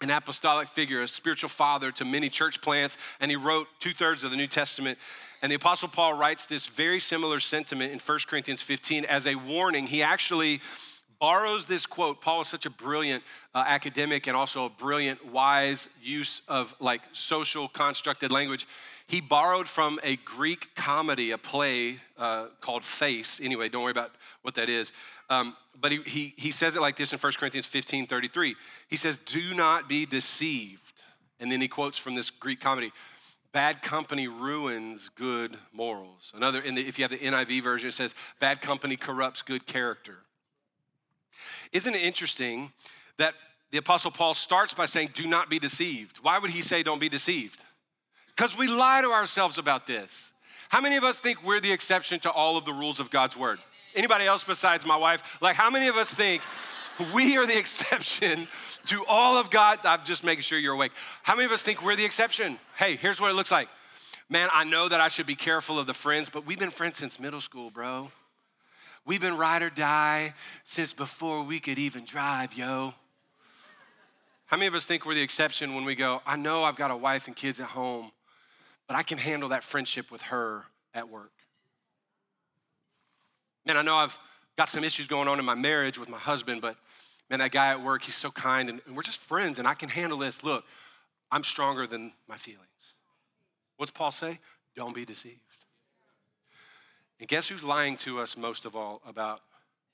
[0.00, 4.24] an apostolic figure, a spiritual father to many church plants, and he wrote two thirds
[4.24, 4.98] of the New Testament.
[5.42, 9.34] And the Apostle Paul writes this very similar sentiment in 1 Corinthians 15 as a
[9.34, 9.86] warning.
[9.86, 10.60] He actually
[11.18, 12.20] borrows this quote.
[12.20, 13.22] Paul is such a brilliant
[13.54, 18.66] uh, academic and also a brilliant, wise use of like social constructed language.
[19.06, 23.40] He borrowed from a Greek comedy, a play uh, called Thais.
[23.42, 24.92] Anyway, don't worry about what that is.
[25.30, 28.56] Um, but he, he, he says it like this in 1 Corinthians 15 33.
[28.88, 31.02] He says, Do not be deceived.
[31.38, 32.92] And then he quotes from this Greek comedy
[33.56, 36.30] bad company ruins good morals.
[36.36, 40.18] Another, the, if you have the NIV version, it says, bad company corrupts good character.
[41.72, 42.72] Isn't it interesting
[43.18, 43.34] that
[43.70, 46.18] the Apostle Paul starts by saying, Do not be deceived?
[46.18, 47.64] Why would he say, Don't be deceived?
[48.28, 50.32] Because we lie to ourselves about this.
[50.68, 53.36] How many of us think we're the exception to all of the rules of God's
[53.36, 53.58] word?
[53.94, 55.38] Anybody else besides my wife?
[55.40, 56.42] Like, how many of us think
[57.14, 58.46] we are the exception
[58.86, 59.78] to all of God?
[59.84, 60.92] I'm just making sure you're awake.
[61.22, 62.58] How many of us think we're the exception?
[62.76, 63.68] Hey, here's what it looks like.
[64.28, 66.98] Man, I know that I should be careful of the friends, but we've been friends
[66.98, 68.10] since middle school, bro.
[69.06, 72.92] We've been ride or die since before we could even drive, yo.
[74.46, 76.90] How many of us think we're the exception when we go, I know I've got
[76.90, 78.10] a wife and kids at home,
[78.88, 81.30] but I can handle that friendship with her at work.
[83.64, 84.18] Man, I know I've
[84.56, 86.76] got some issues going on in my marriage with my husband, but
[87.30, 89.88] man, that guy at work, he's so kind and, we're just friends and I can
[89.88, 90.42] handle this.
[90.42, 90.64] Look,
[91.30, 92.62] I'm stronger than my feelings.
[93.76, 94.40] What's Paul say?
[94.74, 95.40] Don't be deceived.
[97.18, 99.40] And guess who's lying to us most of all about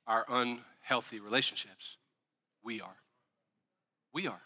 [0.07, 1.97] our unhealthy relationships?
[2.65, 2.97] We are.
[4.13, 4.43] We are.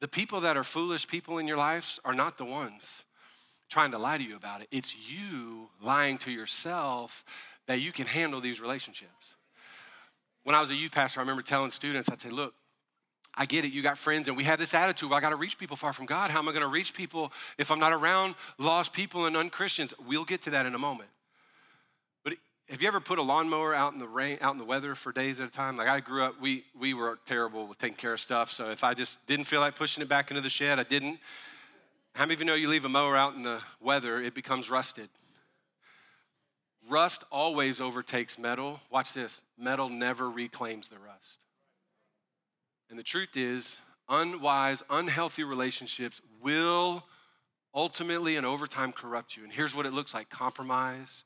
[0.00, 3.04] The people that are foolish people in your lives are not the ones
[3.68, 4.68] trying to lie to you about it.
[4.70, 7.24] It's you lying to yourself
[7.66, 9.34] that you can handle these relationships.
[10.42, 12.54] When I was a youth pastor, I remember telling students, I'd say, look,
[13.34, 13.72] I get it.
[13.72, 15.08] You got friends, and we have this attitude.
[15.08, 16.30] Well, I got to reach people far from God.
[16.30, 19.94] How am I going to reach people if I'm not around lost people and unchristians?
[20.04, 21.10] We'll get to that in a moment.
[22.70, 25.10] Have you ever put a lawnmower out in the rain, out in the weather for
[25.10, 25.76] days at a time?
[25.76, 28.52] Like I grew up, we we were terrible with taking care of stuff.
[28.52, 31.18] So if I just didn't feel like pushing it back into the shed, I didn't.
[32.14, 34.70] How many of you know you leave a mower out in the weather, it becomes
[34.70, 35.08] rusted?
[36.88, 38.80] Rust always overtakes metal.
[38.88, 41.40] Watch this metal never reclaims the rust.
[42.88, 43.78] And the truth is,
[44.08, 47.02] unwise, unhealthy relationships will
[47.74, 49.42] ultimately and over time corrupt you.
[49.42, 51.24] And here's what it looks like compromise.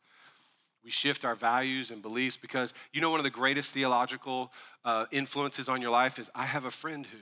[0.84, 4.52] We shift our values and beliefs because you know, one of the greatest theological
[4.84, 7.18] uh, influences on your life is I have a friend who.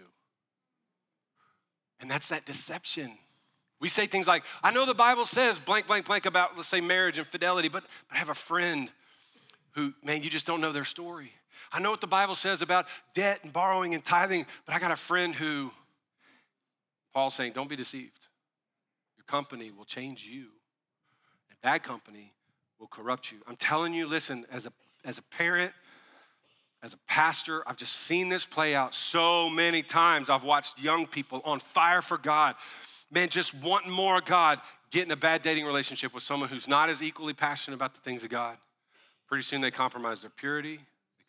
[2.01, 3.13] And that's that deception.
[3.81, 6.81] We say things like, I know the Bible says blank, blank, blank about, let's say,
[6.81, 8.91] marriage and fidelity, but, but I have a friend
[9.73, 11.33] who, man, you just don't know their story.
[11.73, 14.91] I know what the Bible says about debt and borrowing and tithing, but I got
[14.91, 15.71] a friend who,
[17.15, 18.27] Paul's saying, don't be deceived.
[19.17, 20.49] Your company will change you,
[21.51, 22.33] and bad company
[22.83, 23.39] will corrupt you.
[23.47, 24.73] I'm telling you, listen, as a,
[25.05, 25.73] as a parent,
[26.83, 30.29] as a pastor, I've just seen this play out so many times.
[30.29, 32.57] I've watched young people on fire for God
[33.13, 34.59] man, just wanting more God,
[34.91, 38.01] get in a bad dating relationship with someone who's not as equally passionate about the
[38.01, 38.57] things of God.
[39.29, 40.81] Pretty soon they compromise their purity,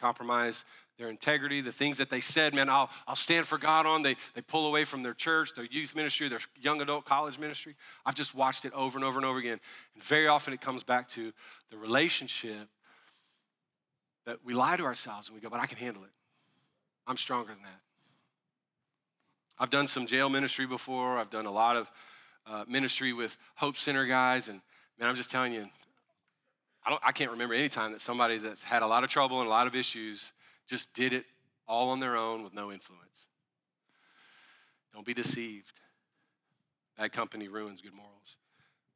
[0.04, 0.66] compromise
[0.98, 4.04] their integrity, the things that they said, man, I'll, I'll stand for God on.
[4.04, 7.76] They, they pull away from their church, their youth ministry, their young adult college ministry.
[8.06, 9.62] I've just watched it over and over and over again.
[9.94, 11.32] And very often it comes back to
[11.72, 12.68] the relationship
[14.26, 16.12] that we lie to ourselves and we go, but I can handle it.
[17.08, 17.80] I'm stronger than that.
[19.58, 21.18] I've done some jail ministry before.
[21.18, 21.92] I've done a lot of
[22.46, 24.60] uh, ministry with Hope Center guys, and
[25.00, 25.70] man, I'm just telling you,
[26.86, 29.40] I, don't, I can't remember any time that somebody that's had a lot of trouble
[29.40, 30.34] and a lot of issues
[30.68, 31.26] just did it
[31.68, 33.28] all on their own with no influence.
[34.94, 35.74] Don't be deceived.
[36.98, 38.38] Bad company ruins good morals.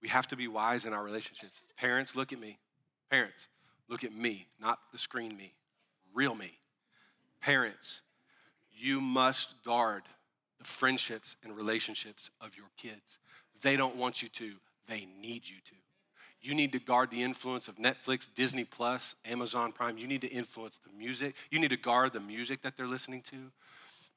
[0.02, 1.62] We have to be wise in our relationships.
[1.78, 2.60] Parents, look at me.
[3.10, 3.48] Parents,
[3.88, 5.54] look at me, not the screen me,
[6.14, 6.60] real me.
[7.42, 8.02] Parents,
[8.76, 10.04] you must guard
[10.60, 13.18] the friendships and relationships of your kids.
[13.62, 14.54] They don't want you to,
[14.88, 15.76] they need you to.
[16.48, 19.98] You need to guard the influence of Netflix, Disney Plus, Amazon Prime.
[19.98, 21.36] You need to influence the music.
[21.52, 23.52] You need to guard the music that they're listening to.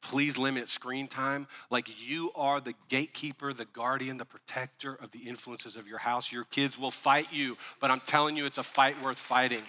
[0.00, 1.48] Please limit screen time.
[1.70, 6.30] Like you are the gatekeeper, the guardian, the protector of the influences of your house.
[6.30, 9.62] Your kids will fight you, but I'm telling you, it's a fight worth fighting.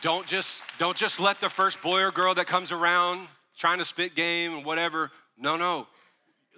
[0.00, 3.84] Don't just, don't just let the first boy or girl that comes around trying to
[3.84, 5.12] spit game and whatever.
[5.38, 5.86] No, no.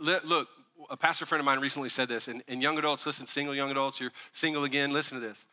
[0.00, 0.48] Look,
[0.90, 3.70] a pastor friend of mine recently said this, and, and young adults, listen, single young
[3.70, 5.46] adults, you're single again, listen to this.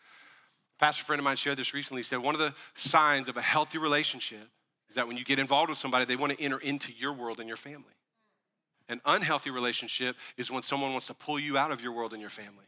[0.77, 1.99] A pastor friend of mine shared this recently.
[1.99, 4.47] He said, One of the signs of a healthy relationship
[4.89, 7.39] is that when you get involved with somebody, they want to enter into your world
[7.39, 7.93] and your family.
[8.89, 12.19] An unhealthy relationship is when someone wants to pull you out of your world and
[12.19, 12.65] your family.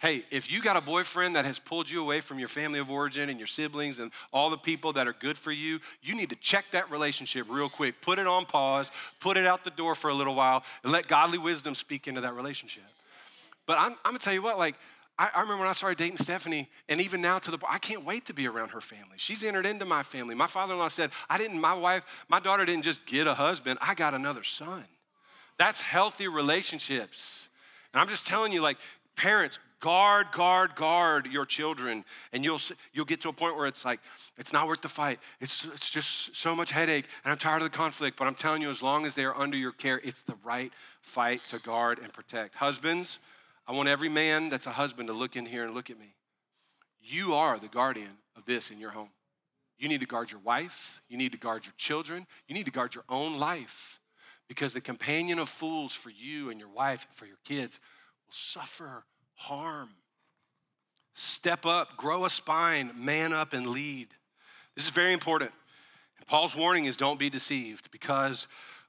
[0.00, 2.90] Hey, if you got a boyfriend that has pulled you away from your family of
[2.90, 6.30] origin and your siblings and all the people that are good for you, you need
[6.30, 8.00] to check that relationship real quick.
[8.00, 11.06] Put it on pause, put it out the door for a little while, and let
[11.06, 12.84] godly wisdom speak into that relationship.
[13.66, 14.74] But I'm, I'm gonna tell you what, like,
[15.18, 18.02] I, I, remember when I started dating Stephanie, and even now to the I can't
[18.02, 19.16] wait to be around her family.
[19.18, 20.34] She's entered into my family.
[20.34, 23.94] My father-in-law said, I didn't, my wife, my daughter didn't just get a husband, I
[23.94, 24.86] got another son.
[25.58, 27.50] That's healthy relationships.
[27.92, 28.78] And I'm just telling you, like,
[29.14, 32.04] parents, guard, guard, guard your children.
[32.32, 32.60] And you'll,
[32.92, 34.00] you'll get to a point where it's like,
[34.36, 35.18] it's not worth the fight.
[35.40, 38.16] It's, it's just so much headache, and I'm tired of the conflict.
[38.16, 40.72] But I'm telling you, as long as they are under your care, it's the right
[41.00, 42.54] fight to guard and protect.
[42.54, 43.18] Husbands,
[43.66, 46.14] I want every man that's a husband to look in here and look at me.
[47.02, 49.10] You are the guardian of this in your home.
[49.78, 52.70] You need to guard your wife, you need to guard your children, you need to
[52.70, 53.98] guard your own life
[54.46, 57.80] because the companion of fools for you and your wife and for your kids
[58.26, 59.04] will suffer
[59.40, 59.88] harm.
[61.14, 64.08] Step up, grow a spine, man up, and lead.
[64.76, 65.50] This is very important.
[66.26, 68.46] Paul's warning is don't be deceived because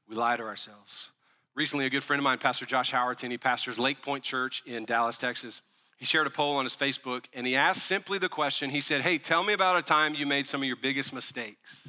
[0.08, 1.10] we lie to ourselves.
[1.56, 5.18] Recently, a good friend of mine, Pastor Josh Howerton, he pastors Lakepointe Church in Dallas,
[5.18, 5.62] Texas.
[5.98, 9.02] He shared a poll on his Facebook and he asked simply the question he said,
[9.02, 11.88] Hey, tell me about a time you made some of your biggest mistakes.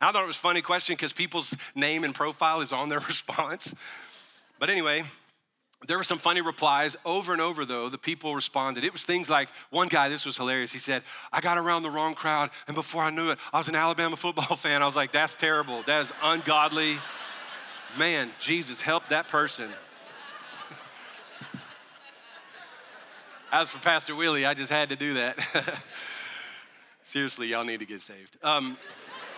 [0.00, 3.00] I thought it was a funny question because people's name and profile is on their
[3.08, 3.74] response.
[4.58, 5.04] But anyway,
[5.86, 9.30] there were some funny replies over and over though the people responded it was things
[9.30, 12.74] like one guy this was hilarious he said i got around the wrong crowd and
[12.74, 15.82] before i knew it i was an alabama football fan i was like that's terrible
[15.84, 16.98] that is ungodly
[17.98, 19.68] Man, Jesus, help that person.
[23.52, 25.36] As for Pastor Willie, I just had to do that.
[27.02, 28.36] Seriously, y'all need to get saved.
[28.44, 28.76] Um,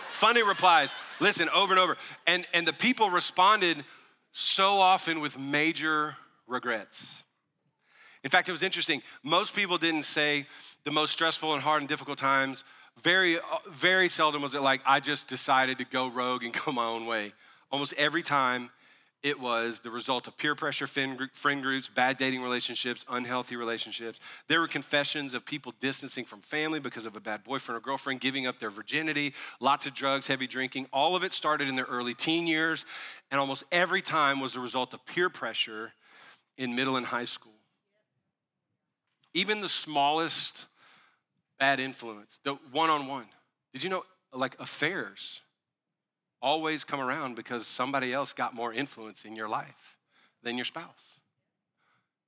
[0.09, 0.93] funny replies.
[1.19, 1.97] Listen, over and over.
[2.27, 3.83] And, and the people responded
[4.31, 6.15] so often with major
[6.47, 7.23] regrets.
[8.23, 9.01] In fact, it was interesting.
[9.21, 10.45] Most people didn't say
[10.85, 12.63] the most stressful and hard and difficult times.
[13.01, 13.37] Very,
[13.71, 17.05] very seldom was it like, I just decided to go rogue and go my own
[17.05, 17.33] way.
[17.71, 18.69] Almost every time
[19.23, 24.19] it was the result of peer pressure, friend groups, bad dating relationships, unhealthy relationships.
[24.49, 28.19] There were confessions of people distancing from family because of a bad boyfriend or girlfriend,
[28.19, 30.87] giving up their virginity, lots of drugs, heavy drinking.
[30.91, 32.83] All of it started in their early teen years,
[33.31, 35.93] and almost every time was the result of peer pressure
[36.57, 37.51] in middle and high school.
[39.33, 40.67] Even the smallest
[41.59, 43.25] bad influence, the one on one.
[43.73, 45.41] Did you know, like affairs?
[46.43, 49.97] always come around because somebody else got more influence in your life
[50.43, 51.19] than your spouse.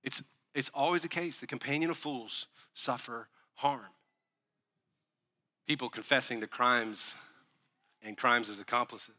[0.03, 0.23] It's,
[0.55, 1.39] it's always the case.
[1.39, 3.91] The companion of fools suffer harm.
[5.67, 7.13] People confessing to crimes
[8.01, 9.15] and crimes as accomplices.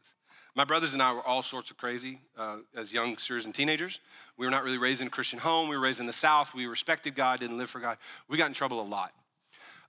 [0.57, 3.99] My brothers and I were all sorts of crazy uh, as youngsters and teenagers.
[4.37, 5.69] We were not really raised in a Christian home.
[5.69, 6.55] We were raised in the South.
[6.55, 7.97] We respected God, didn't live for God.
[8.27, 9.13] We got in trouble a lot.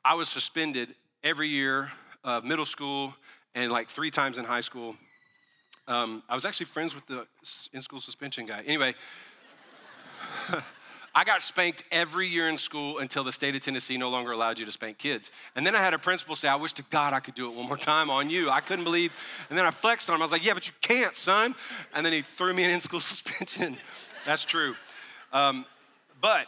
[0.04, 1.90] I was suspended every year
[2.22, 3.14] of middle school
[3.54, 4.94] and like three times in high school.
[5.86, 7.26] Um, I was actually friends with the
[7.72, 8.62] in school suspension guy.
[8.66, 8.94] Anyway,
[11.14, 14.58] I got spanked every year in school until the state of Tennessee no longer allowed
[14.58, 15.30] you to spank kids.
[15.56, 17.56] And then I had a principal say, I wish to God I could do it
[17.56, 18.50] one more time on you.
[18.50, 19.12] I couldn't believe.
[19.48, 20.22] And then I flexed on him.
[20.22, 21.54] I was like, Yeah, but you can't, son.
[21.94, 23.76] And then he threw me an in school suspension.
[24.24, 24.74] That's true.
[25.32, 25.64] Um,
[26.20, 26.46] but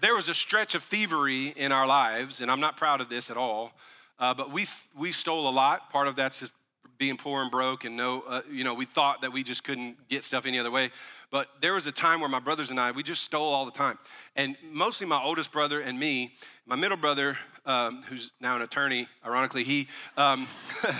[0.00, 3.30] there was a stretch of thievery in our lives, and I'm not proud of this
[3.30, 3.72] at all.
[4.18, 5.90] Uh, but we, we stole a lot.
[5.90, 6.52] Part of that's just
[6.98, 10.08] being poor and broke and no, uh, you know, we thought that we just couldn't
[10.08, 10.90] get stuff any other way.
[11.34, 13.72] But there was a time where my brothers and I, we just stole all the
[13.72, 13.98] time.
[14.36, 16.32] And mostly my oldest brother and me,
[16.64, 20.46] my middle brother, um, who's now an attorney, ironically, he, um,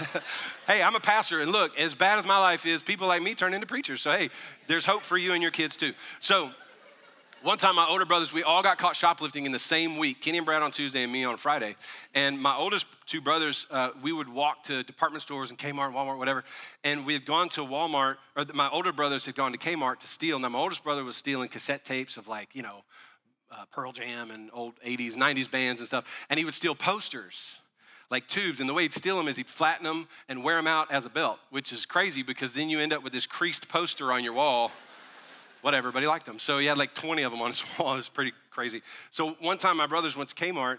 [0.66, 1.40] hey, I'm a pastor.
[1.40, 4.02] And look, as bad as my life is, people like me turn into preachers.
[4.02, 4.28] So, hey,
[4.66, 5.92] there's hope for you and your kids too.
[6.18, 6.50] So,
[7.44, 10.22] one time, my older brothers, we all got caught shoplifting in the same week.
[10.22, 11.76] Kenny and Brad on Tuesday and me on Friday.
[12.14, 15.94] And my oldest two brothers, uh, we would walk to department stores and Kmart, and
[15.94, 16.42] Walmart, whatever.
[16.84, 20.06] And we had gone to Walmart, or my older brothers had gone to Kmart to
[20.06, 20.38] steal.
[20.38, 22.82] Now, my oldest brother was stealing cassette tapes of like, you know,
[23.52, 26.26] uh, Pearl Jam and old 80s, 90s bands and stuff.
[26.30, 27.60] And he would steal posters
[28.10, 28.60] like tubes.
[28.60, 31.04] And the way he'd steal them is he'd flatten them and wear them out as
[31.04, 34.24] a belt, which is crazy because then you end up with this creased poster on
[34.24, 34.72] your wall
[35.64, 36.38] whatever, but he liked them.
[36.38, 37.94] So he had like 20 of them on his wall.
[37.94, 38.82] It was pretty crazy.
[39.10, 40.78] So one time my brothers went to Kmart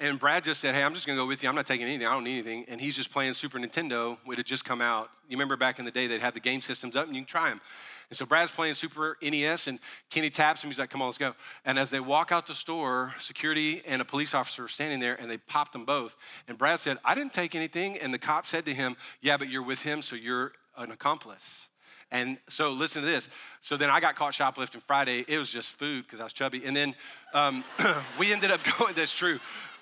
[0.00, 1.48] and Brad just said, Hey, I'm just gonna go with you.
[1.50, 2.06] I'm not taking anything.
[2.06, 2.64] I don't need anything.
[2.66, 4.16] And he's just playing Super Nintendo.
[4.26, 5.10] It had just come out.
[5.28, 7.26] You remember back in the day, they'd have the game systems up and you can
[7.26, 7.60] try them.
[8.08, 9.78] And so Brad's playing Super NES and
[10.10, 10.70] Kenny taps him.
[10.70, 11.34] He's like, Come on, let's go.
[11.66, 15.14] And as they walk out the store, security and a police officer are standing there
[15.20, 16.16] and they popped them both.
[16.48, 17.98] And Brad said, I didn't take anything.
[17.98, 21.68] And the cop said to him, Yeah, but you're with him, so you're an accomplice.
[22.12, 23.28] And so listen to this.
[23.62, 25.24] So then I got caught shoplifting Friday.
[25.26, 26.62] It was just food because I was chubby.
[26.64, 26.94] And then
[27.32, 27.64] um,
[28.18, 29.40] we ended up going, that's true.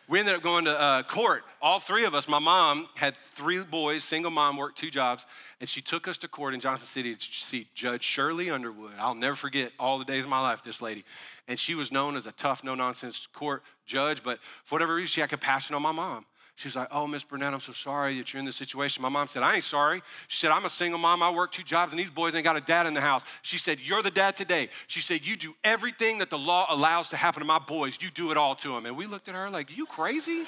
[0.08, 1.44] We ended up going to uh, court.
[1.62, 5.24] All three of us, my mom had three boys, single mom, worked two jobs,
[5.60, 8.92] and she took us to court in Johnson City to see Judge Shirley Underwood.
[8.98, 11.04] I'll never forget all the days of my life, this lady.
[11.46, 15.08] And she was known as a tough, no nonsense court judge, but for whatever reason,
[15.08, 16.26] she had compassion on my mom.
[16.60, 19.00] She's like, Oh, Miss Burnette, I'm so sorry that you're in this situation.
[19.00, 20.02] My mom said, I ain't sorry.
[20.28, 21.22] She said, I'm a single mom.
[21.22, 23.22] I work two jobs, and these boys ain't got a dad in the house.
[23.40, 24.68] She said, You're the dad today.
[24.86, 27.96] She said, You do everything that the law allows to happen to my boys.
[28.02, 28.84] You do it all to them.
[28.84, 30.44] And we looked at her like, You crazy?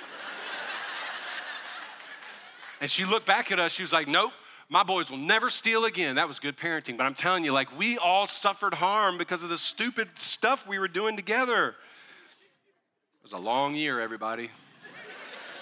[2.82, 3.72] and she looked back at us.
[3.72, 4.32] She was like, Nope.
[4.68, 6.16] My boys will never steal again.
[6.16, 6.99] That was good parenting.
[6.99, 10.78] But I'm telling you, like, we all suffered harm because of the stupid stuff we
[10.78, 11.68] were doing together.
[11.68, 14.51] It was a long year, everybody.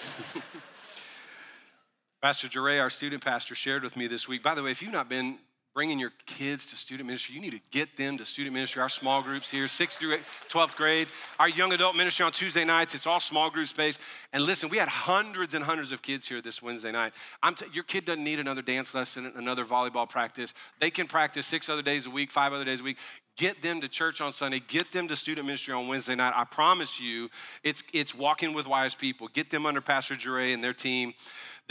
[2.21, 4.43] pastor Jure, our student pastor, shared with me this week.
[4.43, 5.37] By the way, if you've not been
[5.73, 8.81] bringing your kids to student ministry, you need to get them to student ministry.
[8.81, 10.17] Our small groups here, 6th through
[10.49, 11.07] 12th grade,
[11.39, 13.97] our young adult ministry on Tuesday nights, it's all small group space.
[14.33, 17.13] And listen, we had hundreds and hundreds of kids here this Wednesday night.
[17.55, 20.53] T- your kid doesn't need another dance lesson, another volleyball practice.
[20.79, 22.97] They can practice six other days a week, five other days a week.
[23.37, 24.61] Get them to church on Sunday.
[24.67, 26.33] Get them to student ministry on Wednesday night.
[26.35, 27.29] I promise you,
[27.63, 29.29] it's, it's walking with wise people.
[29.29, 31.13] Get them under Pastor Jure and their team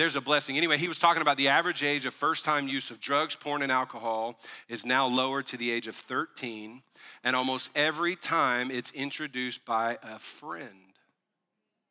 [0.01, 0.57] there's a blessing.
[0.57, 3.61] Anyway, he was talking about the average age of first time use of drugs, porn,
[3.61, 6.83] and alcohol is now lower to the age of 13.
[7.23, 10.95] And almost every time it's introduced by a friend.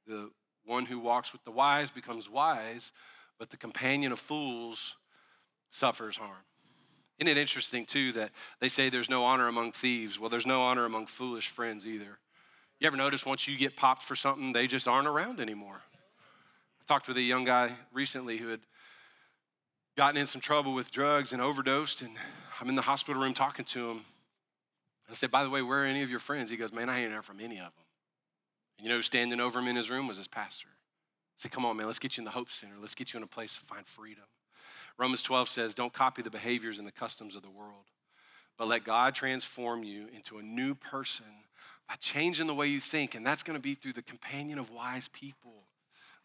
[0.07, 0.32] The
[0.65, 2.93] one who walks with the wise becomes wise,
[3.38, 4.95] but the companion of fools
[5.70, 6.45] suffers harm.
[7.20, 10.17] Isn't it interesting, too, that they say there's no honor among thieves?
[10.17, 12.17] Well, there's no honor among foolish friends either.
[12.80, 15.82] You ever notice once you get popped for something, they just aren't around anymore?
[16.82, 18.61] I talked with a young guy recently who had
[19.97, 22.15] gotten in some trouble with drugs and overdosed, and
[22.61, 24.05] I'm in the hospital room talking to him.
[25.09, 26.49] I said, By the way, where are any of your friends?
[26.49, 27.86] He goes, Man, I ain't heard from any of them.
[28.78, 30.70] And you know, standing over him in his room was his pastor.
[30.72, 32.76] I said, Come on, man, let's get you in the Hope Center.
[32.80, 34.24] Let's get you in a place to find freedom.
[35.00, 37.86] Romans 12 says, Don't copy the behaviors and the customs of the world,
[38.58, 41.26] but let God transform you into a new person
[41.88, 43.16] by changing the way you think.
[43.16, 45.64] And that's going to be through the companion of wise people.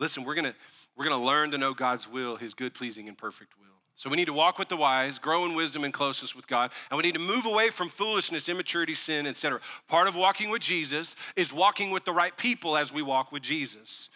[0.00, 0.54] Listen, we're gonna,
[0.96, 3.68] we're gonna learn to know God's will, his good, pleasing, and perfect will.
[3.96, 6.72] So we need to walk with the wise, grow in wisdom and closeness with God,
[6.90, 9.60] and we need to move away from foolishness, immaturity, sin, etc.
[9.86, 13.44] Part of walking with Jesus is walking with the right people as we walk with
[13.44, 14.10] Jesus.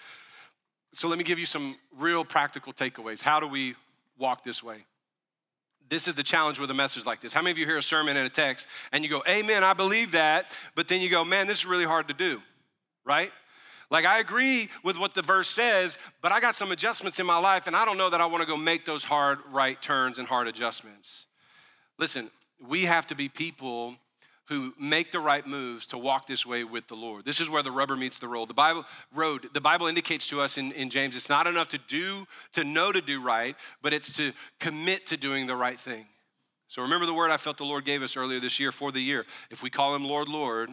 [0.95, 3.23] So let me give you some real practical takeaways.
[3.23, 3.77] How do we
[4.19, 4.85] walk this way?
[5.89, 7.33] This is the challenge with a message like this.
[7.33, 9.73] How many of you hear a sermon and a text and you go, Amen, I
[9.73, 12.43] believe that, but then you go, Man, this is really hard to do,
[13.05, 13.33] right?
[13.91, 17.39] Like, I agree with what the verse says, but I got some adjustments in my
[17.39, 20.19] life, and I don't know that I want to go make those hard right turns
[20.19, 21.25] and hard adjustments.
[21.99, 22.31] Listen,
[22.67, 23.97] we have to be people
[24.49, 27.25] who make the right moves to walk this way with the Lord.
[27.25, 28.49] This is where the rubber meets the road.
[28.49, 28.85] The Bible
[29.15, 32.65] road, the Bible indicates to us in, in James, it's not enough to do, to
[32.65, 36.07] know to do right, but it's to commit to doing the right thing.
[36.67, 39.01] So remember the word I felt the Lord gave us earlier this year for the
[39.01, 39.27] year.
[39.51, 40.71] If we call him Lord, Lord,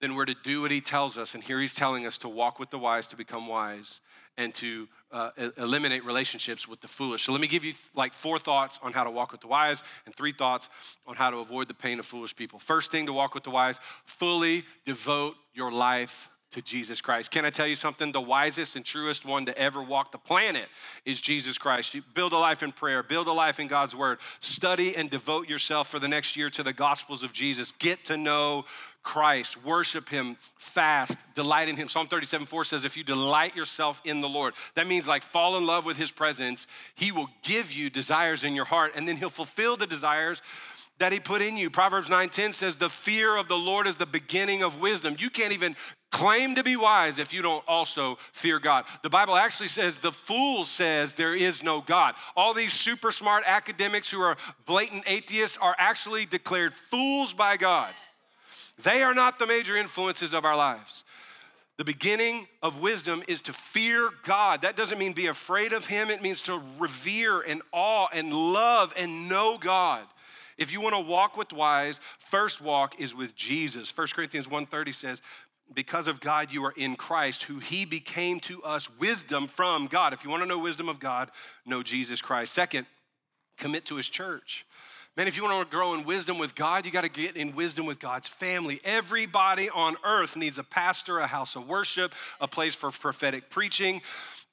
[0.00, 1.34] then we're to do what he tells us.
[1.34, 4.00] And here he's telling us to walk with the wise to become wise
[4.36, 7.22] and to uh, eliminate relationships with the foolish.
[7.24, 9.82] So let me give you like four thoughts on how to walk with the wise
[10.04, 10.68] and three thoughts
[11.06, 12.58] on how to avoid the pain of foolish people.
[12.58, 17.30] First thing to walk with the wise, fully devote your life to Jesus Christ.
[17.30, 18.12] Can I tell you something?
[18.12, 20.66] The wisest and truest one to ever walk the planet
[21.04, 21.94] is Jesus Christ.
[21.94, 25.48] You build a life in prayer, build a life in God's word, study and devote
[25.48, 27.72] yourself for the next year to the gospels of Jesus.
[27.72, 28.64] Get to know
[29.02, 31.86] Christ, worship Him, fast, delight in Him.
[31.86, 35.56] Psalm 37 4 says, If you delight yourself in the Lord, that means like fall
[35.56, 36.66] in love with His presence.
[36.94, 40.42] He will give you desires in your heart, and then He'll fulfill the desires
[40.98, 41.70] that he put in you.
[41.70, 45.16] Proverbs 9:10 says the fear of the Lord is the beginning of wisdom.
[45.18, 45.76] You can't even
[46.10, 48.86] claim to be wise if you don't also fear God.
[49.02, 52.14] The Bible actually says the fool says there is no God.
[52.34, 57.92] All these super smart academics who are blatant atheists are actually declared fools by God.
[58.82, 61.04] They are not the major influences of our lives.
[61.76, 64.62] The beginning of wisdom is to fear God.
[64.62, 68.94] That doesn't mean be afraid of Him, it means to revere and awe and love
[68.96, 70.06] and know God.
[70.58, 73.96] If you want to walk with wise, first walk is with Jesus.
[73.96, 75.22] 1 Corinthians 1:30 says,
[75.74, 80.12] because of God, you are in Christ, who He became to us wisdom from God.
[80.12, 81.30] If you want to know wisdom of God,
[81.64, 82.52] know Jesus Christ.
[82.54, 82.86] Second,
[83.56, 84.64] commit to His church.
[85.16, 87.54] Man, if you want to grow in wisdom with God, you got to get in
[87.54, 88.80] wisdom with God's family.
[88.84, 94.02] Everybody on earth needs a pastor, a house of worship, a place for prophetic preaching,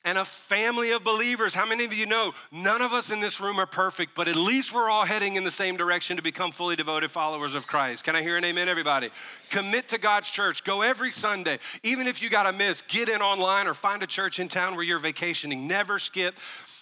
[0.05, 1.53] and a family of believers.
[1.53, 4.35] How many of you know none of us in this room are perfect, but at
[4.35, 8.03] least we're all heading in the same direction to become fully devoted followers of Christ?
[8.03, 9.09] Can I hear an amen, everybody?
[9.49, 10.63] Commit to God's church.
[10.63, 11.59] Go every Sunday.
[11.83, 14.75] Even if you got to miss, get in online or find a church in town
[14.75, 15.67] where you're vacationing.
[15.67, 16.35] Never skip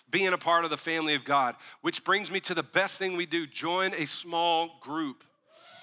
[0.09, 3.15] being a part of the family of God, which brings me to the best thing
[3.15, 5.23] we do join a small group.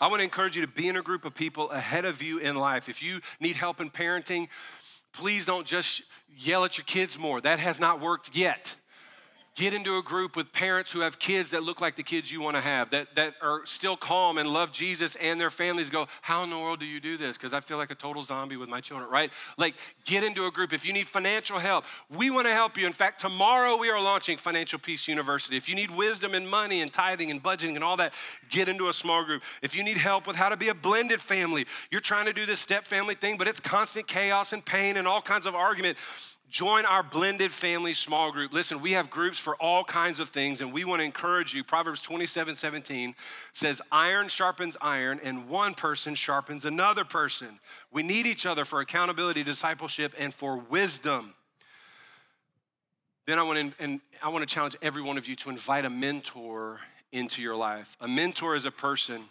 [0.00, 2.38] I want to encourage you to be in a group of people ahead of you
[2.38, 2.88] in life.
[2.88, 4.48] If you need help in parenting,
[5.12, 6.02] please don't just
[6.36, 7.40] yell at your kids more.
[7.40, 8.76] That has not worked yet.
[9.58, 12.40] Get into a group with parents who have kids that look like the kids you
[12.40, 16.06] want to have, that, that are still calm and love Jesus and their families go,
[16.22, 17.36] How in the world do you do this?
[17.36, 19.32] Because I feel like a total zombie with my children, right?
[19.56, 20.72] Like, get into a group.
[20.72, 22.86] If you need financial help, we want to help you.
[22.86, 25.56] In fact, tomorrow we are launching Financial Peace University.
[25.56, 28.12] If you need wisdom and money and tithing and budgeting and all that,
[28.50, 29.42] get into a small group.
[29.60, 32.46] If you need help with how to be a blended family, you're trying to do
[32.46, 35.98] this step family thing, but it's constant chaos and pain and all kinds of argument
[36.48, 38.54] Join our blended family small group.
[38.54, 41.62] Listen, we have groups for all kinds of things, and we want to encourage you.
[41.62, 43.14] Proverbs 27 17
[43.52, 47.60] says, Iron sharpens iron, and one person sharpens another person.
[47.92, 51.34] We need each other for accountability, discipleship, and for wisdom.
[53.26, 55.84] Then I want to, and I want to challenge every one of you to invite
[55.84, 56.80] a mentor
[57.12, 57.94] into your life.
[58.00, 59.24] A mentor is a person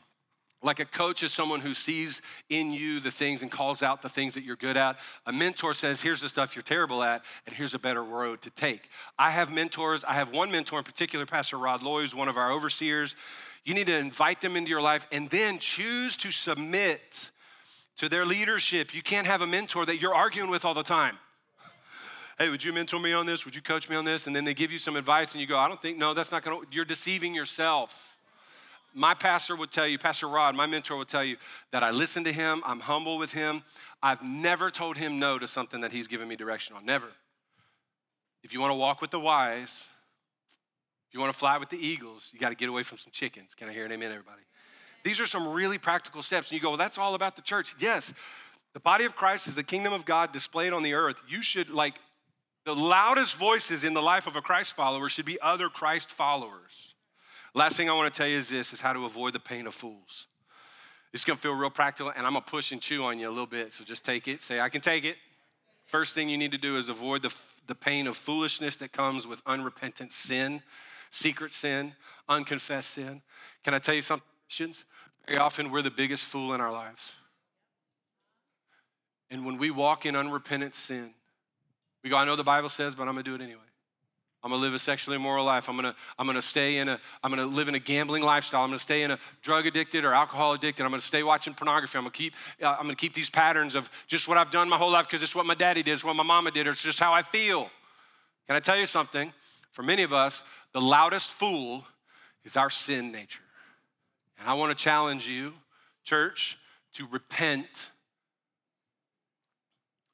[0.67, 4.09] like a coach is someone who sees in you the things and calls out the
[4.09, 4.99] things that you're good at.
[5.25, 8.49] A mentor says, here's the stuff you're terrible at, and here's a better road to
[8.51, 8.89] take.
[9.17, 10.03] I have mentors.
[10.03, 13.15] I have one mentor in particular, Pastor Rod Loy, who's one of our overseers.
[13.65, 17.31] You need to invite them into your life and then choose to submit
[17.95, 18.93] to their leadership.
[18.93, 21.17] You can't have a mentor that you're arguing with all the time.
[22.37, 23.45] Hey, would you mentor me on this?
[23.45, 24.27] Would you coach me on this?
[24.27, 26.31] And then they give you some advice and you go, I don't think, no, that's
[26.31, 28.06] not gonna, you're deceiving yourself
[28.97, 31.37] my pastor would tell you, Pastor Rod, my mentor would tell you
[31.71, 33.63] that I listen to him, I'm humble with him.
[34.01, 36.85] I've never told him no to something that he's given me direction on.
[36.85, 37.07] Never.
[38.43, 39.87] If you want to walk with the wise,
[41.07, 43.11] if you want to fly with the eagles, you got to get away from some
[43.11, 43.53] chickens.
[43.55, 44.41] Can I hear an amen, everybody?
[45.03, 46.49] These are some really practical steps.
[46.49, 47.75] And you go, well, that's all about the church.
[47.79, 48.13] Yes,
[48.73, 51.21] the body of Christ is the kingdom of God displayed on the earth.
[51.27, 51.95] You should, like,
[52.65, 56.95] the loudest voices in the life of a Christ follower should be other Christ followers.
[57.53, 59.67] Last thing I want to tell you is this is how to avoid the pain
[59.67, 60.27] of fools.
[61.13, 63.47] It's gonna feel real practical, and I'm gonna push and chew on you a little
[63.47, 63.73] bit.
[63.73, 64.43] So just take it.
[64.43, 65.17] Say, I can take it.
[65.85, 67.33] First thing you need to do is avoid the,
[67.65, 70.61] the pain of foolishness that comes with unrepentant sin,
[71.09, 71.93] secret sin,
[72.27, 73.21] unconfessed sin.
[73.63, 74.27] Can I tell you something?
[75.25, 77.13] Very often we're the biggest fool in our lives.
[79.31, 81.13] And when we walk in unrepentant sin,
[82.03, 83.61] we go, I know the Bible says, but I'm gonna do it anyway.
[84.47, 85.67] I'm gonna live a sexually immoral life.
[85.67, 88.63] I'm gonna, I'm gonna stay in a, I'm gonna live in a gambling lifestyle.
[88.63, 90.85] I'm gonna stay in a drug addicted or alcohol addicted.
[90.85, 91.97] I'm gonna stay watching pornography.
[91.97, 92.33] I'm gonna keep,
[92.63, 95.21] uh, I'm gonna keep these patterns of just what I've done my whole life because
[95.21, 97.23] it's what my daddy did, it's what my mama did, or it's just how I
[97.23, 97.69] feel.
[98.47, 99.33] Can I tell you something?
[99.71, 101.83] For many of us, the loudest fool
[102.45, 103.43] is our sin nature.
[104.39, 105.55] And I wanna challenge you,
[106.05, 106.57] church,
[106.93, 107.91] to repent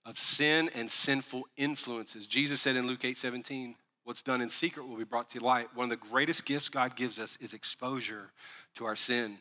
[0.07, 2.25] of sin and sinful influences.
[2.25, 5.69] Jesus said in Luke 8 17, What's done in secret will be brought to light.
[5.75, 8.31] One of the greatest gifts God gives us is exposure
[8.75, 9.37] to our sin.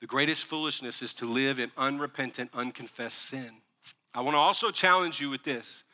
[0.00, 3.50] The greatest foolishness is to live in unrepentant, unconfessed sin.
[4.14, 5.84] I want to also challenge you with this.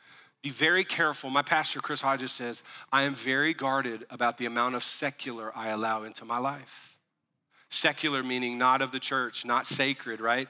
[0.41, 1.29] Be very careful.
[1.29, 5.69] My pastor, Chris Hodges, says, I am very guarded about the amount of secular I
[5.69, 6.97] allow into my life.
[7.69, 10.49] Secular meaning not of the church, not sacred, right?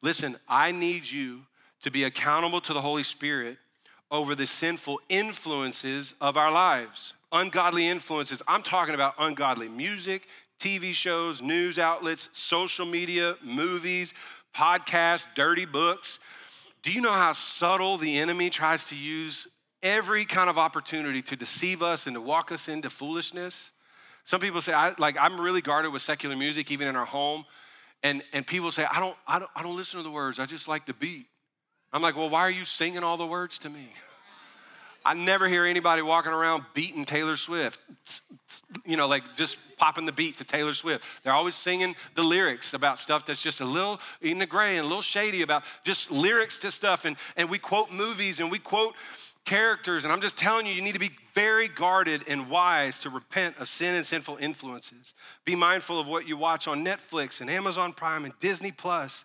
[0.00, 1.42] Listen, I need you
[1.82, 3.58] to be accountable to the Holy Spirit
[4.12, 7.14] over the sinful influences of our lives.
[7.32, 8.42] Ungodly influences.
[8.46, 10.28] I'm talking about ungodly music,
[10.60, 14.12] TV shows, news outlets, social media, movies,
[14.54, 16.18] podcasts, dirty books.
[16.82, 19.48] Do you know how subtle the enemy tries to use
[19.82, 23.72] every kind of opportunity to deceive us and to walk us into foolishness?
[24.24, 27.44] Some people say, I, like, I'm really guarded with secular music, even in our home.
[28.02, 30.44] And, and people say, I don't, I, don't, I don't listen to the words, I
[30.44, 31.26] just like the beat.
[31.92, 33.92] I'm like, well, why are you singing all the words to me?
[35.04, 37.80] I never hear anybody walking around beating Taylor Swift,
[38.86, 41.04] you know, like just popping the beat to Taylor Swift.
[41.24, 44.84] They're always singing the lyrics about stuff that's just a little in the gray and
[44.84, 47.04] a little shady about just lyrics to stuff.
[47.04, 48.94] And, and we quote movies and we quote
[49.44, 50.04] characters.
[50.04, 53.58] And I'm just telling you, you need to be very guarded and wise to repent
[53.58, 55.14] of sin and sinful influences.
[55.44, 59.24] Be mindful of what you watch on Netflix and Amazon Prime and Disney Plus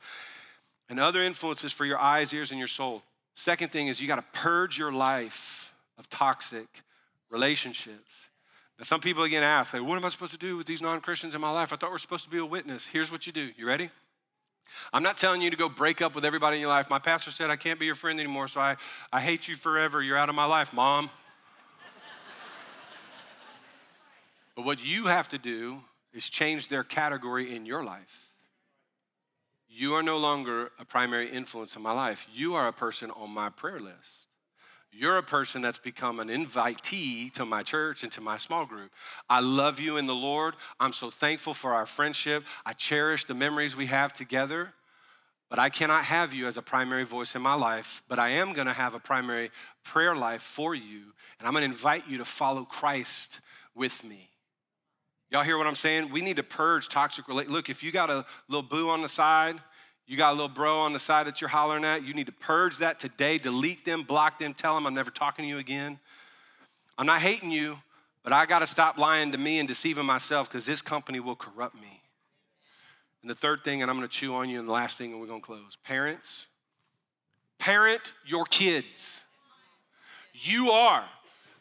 [0.89, 3.03] and other influences for your eyes, ears, and your soul.
[3.35, 6.67] Second thing is you got to purge your life of toxic
[7.29, 8.29] relationships.
[8.79, 11.01] Now, some people again ask, like, what am I supposed to do with these non
[11.01, 11.73] Christians in my life?
[11.73, 12.87] I thought we're supposed to be a witness.
[12.87, 13.49] Here's what you do.
[13.57, 13.89] You ready?
[14.93, 16.89] I'm not telling you to go break up with everybody in your life.
[16.89, 18.75] My pastor said, I can't be your friend anymore, so I,
[19.11, 20.01] I hate you forever.
[20.01, 21.09] You're out of my life, mom.
[24.55, 25.81] but what you have to do
[26.13, 28.26] is change their category in your life.
[29.79, 32.27] You are no longer a primary influence in my life.
[32.33, 34.25] You are a person on my prayer list.
[34.91, 38.89] You're a person that's become an invitee to my church and to my small group.
[39.29, 40.55] I love you in the Lord.
[40.79, 42.43] I'm so thankful for our friendship.
[42.65, 44.73] I cherish the memories we have together.
[45.47, 48.53] But I cannot have you as a primary voice in my life, but I am
[48.53, 49.51] gonna have a primary
[49.83, 53.41] prayer life for you, and I'm gonna invite you to follow Christ
[53.75, 54.31] with me.
[55.29, 56.09] Y'all hear what I'm saying?
[56.09, 57.49] We need to purge toxic relate.
[57.49, 59.57] Look, if you got a little boo on the side,
[60.07, 62.31] you got a little bro on the side that you're hollering at, you need to
[62.31, 65.99] purge that today, delete them, block them, tell them I'm never talking to you again.
[66.97, 67.77] I'm not hating you,
[68.23, 71.35] but I got to stop lying to me and deceiving myself because this company will
[71.35, 72.01] corrupt me.
[73.21, 75.11] And the third thing, and I'm going to chew on you, and the last thing,
[75.11, 75.77] and we're going to close.
[75.83, 76.47] Parents,
[77.59, 79.25] parent your kids.
[80.33, 81.03] You are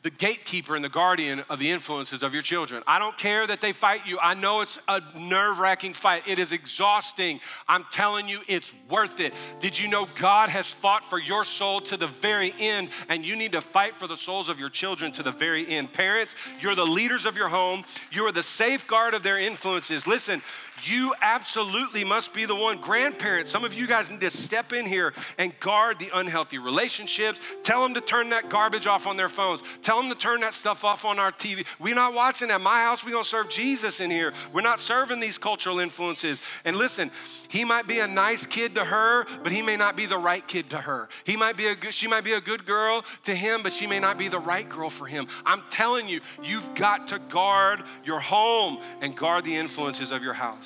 [0.06, 2.80] the gatekeeper and the guardian of the influences of your children.
[2.86, 4.20] I don't care that they fight you.
[4.22, 6.22] I know it's a nerve wracking fight.
[6.28, 7.40] It is exhausting.
[7.66, 9.34] I'm telling you, it's worth it.
[9.58, 13.34] Did you know God has fought for your soul to the very end, and you
[13.34, 15.92] need to fight for the souls of your children to the very end?
[15.92, 17.82] Parents, you're the leaders of your home,
[18.12, 20.06] you are the safeguard of their influences.
[20.06, 20.40] Listen,
[20.84, 22.78] you absolutely must be the one.
[22.80, 27.40] Grandparents, some of you guys need to step in here and guard the unhealthy relationships.
[27.62, 29.62] Tell them to turn that garbage off on their phones.
[29.82, 31.66] Tell them to turn that stuff off on our TV.
[31.78, 32.60] We're not watching that.
[32.60, 34.32] My house, we're going to serve Jesus in here.
[34.52, 36.40] We're not serving these cultural influences.
[36.64, 37.10] And listen,
[37.48, 40.46] he might be a nice kid to her, but he may not be the right
[40.46, 41.08] kid to her.
[41.24, 43.86] He might be a good, she might be a good girl to him, but she
[43.86, 45.26] may not be the right girl for him.
[45.44, 50.34] I'm telling you, you've got to guard your home and guard the influences of your
[50.34, 50.65] house.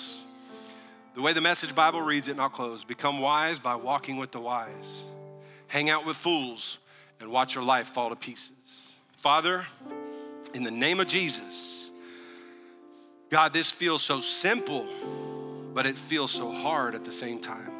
[1.14, 4.30] The way the message Bible reads it, and I'll close become wise by walking with
[4.30, 5.02] the wise.
[5.66, 6.78] Hang out with fools
[7.20, 8.94] and watch your life fall to pieces.
[9.18, 9.66] Father,
[10.54, 11.90] in the name of Jesus,
[13.28, 14.86] God, this feels so simple,
[15.74, 17.72] but it feels so hard at the same time.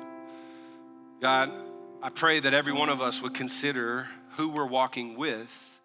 [1.20, 1.50] God,
[2.02, 5.80] I pray that every one of us would consider who we're walking with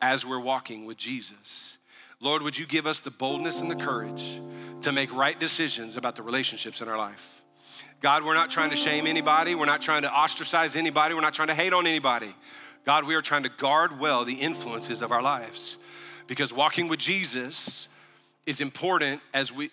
[0.00, 1.78] as we're walking with Jesus.
[2.20, 4.40] Lord, would you give us the boldness and the courage
[4.82, 7.42] to make right decisions about the relationships in our life?
[8.00, 9.54] God, we're not trying to shame anybody.
[9.54, 11.14] We're not trying to ostracize anybody.
[11.14, 12.34] We're not trying to hate on anybody.
[12.84, 15.78] God, we are trying to guard well the influences of our lives
[16.26, 17.88] because walking with Jesus
[18.46, 19.70] is important as we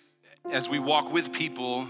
[0.50, 1.88] as we walk with people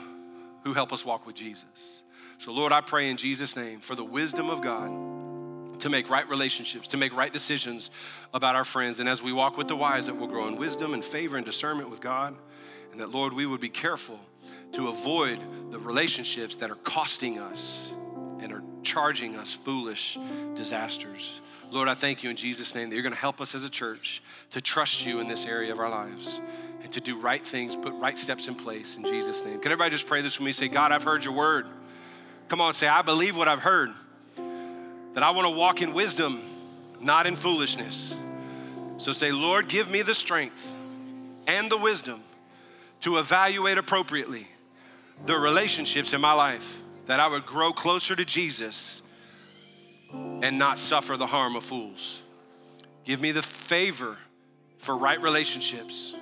[0.64, 2.02] who help us walk with Jesus.
[2.38, 6.28] So Lord, I pray in Jesus name for the wisdom of God to make right
[6.28, 7.90] relationships, to make right decisions
[8.32, 8.98] about our friends.
[9.00, 11.44] And as we walk with the wise, that we'll grow in wisdom and favor and
[11.44, 12.34] discernment with God.
[12.90, 14.18] And that, Lord, we would be careful
[14.72, 17.92] to avoid the relationships that are costing us
[18.40, 20.18] and are charging us foolish
[20.54, 21.40] disasters.
[21.70, 23.70] Lord, I thank you in Jesus' name that you're going to help us as a
[23.70, 26.40] church to trust you in this area of our lives
[26.82, 29.58] and to do right things, put right steps in place in Jesus' name.
[29.60, 30.52] Can everybody just pray this with me?
[30.52, 31.66] Say, God, I've heard your word.
[32.48, 33.90] Come on, say, I believe what I've heard
[35.14, 36.42] that I want to walk in wisdom,
[37.00, 38.14] not in foolishness.
[38.98, 40.72] So say, Lord, give me the strength
[41.46, 42.22] and the wisdom
[43.00, 44.48] to evaluate appropriately
[45.24, 49.02] the relationships in my life, that I would grow closer to Jesus
[50.12, 52.22] and not suffer the harm of fools.
[53.04, 54.16] Give me the favor
[54.78, 56.14] for right relationships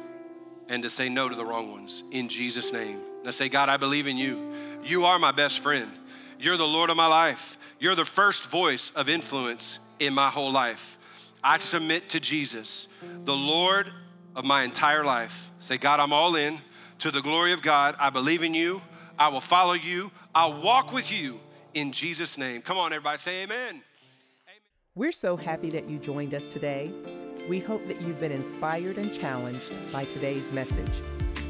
[0.68, 2.98] and to say no to the wrong ones in Jesus' name.
[3.18, 4.52] And I say, God, I believe in you.
[4.82, 5.90] You are my best friend.
[6.38, 7.58] You're the Lord of my life.
[7.78, 10.98] You're the first voice of influence in my whole life.
[11.42, 12.88] I submit to Jesus,
[13.24, 13.90] the Lord
[14.34, 15.50] of my entire life.
[15.60, 16.60] Say, God, I'm all in
[17.00, 17.96] to the glory of God.
[17.98, 18.82] I believe in you.
[19.18, 20.10] I will follow you.
[20.34, 21.38] I'll walk with you
[21.74, 22.62] in Jesus' name.
[22.62, 23.68] Come on, everybody, say amen.
[23.68, 23.82] amen.
[24.94, 26.90] We're so happy that you joined us today.
[27.48, 31.02] We hope that you've been inspired and challenged by today's message.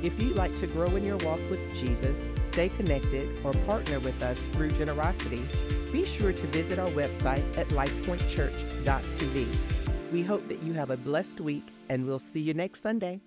[0.03, 4.22] If you'd like to grow in your walk with Jesus, stay connected, or partner with
[4.22, 5.43] us through generosity,
[5.91, 9.47] be sure to visit our website at lifepointchurch.tv.
[10.12, 13.20] We hope that you have a blessed week, and we'll see you next Sunday.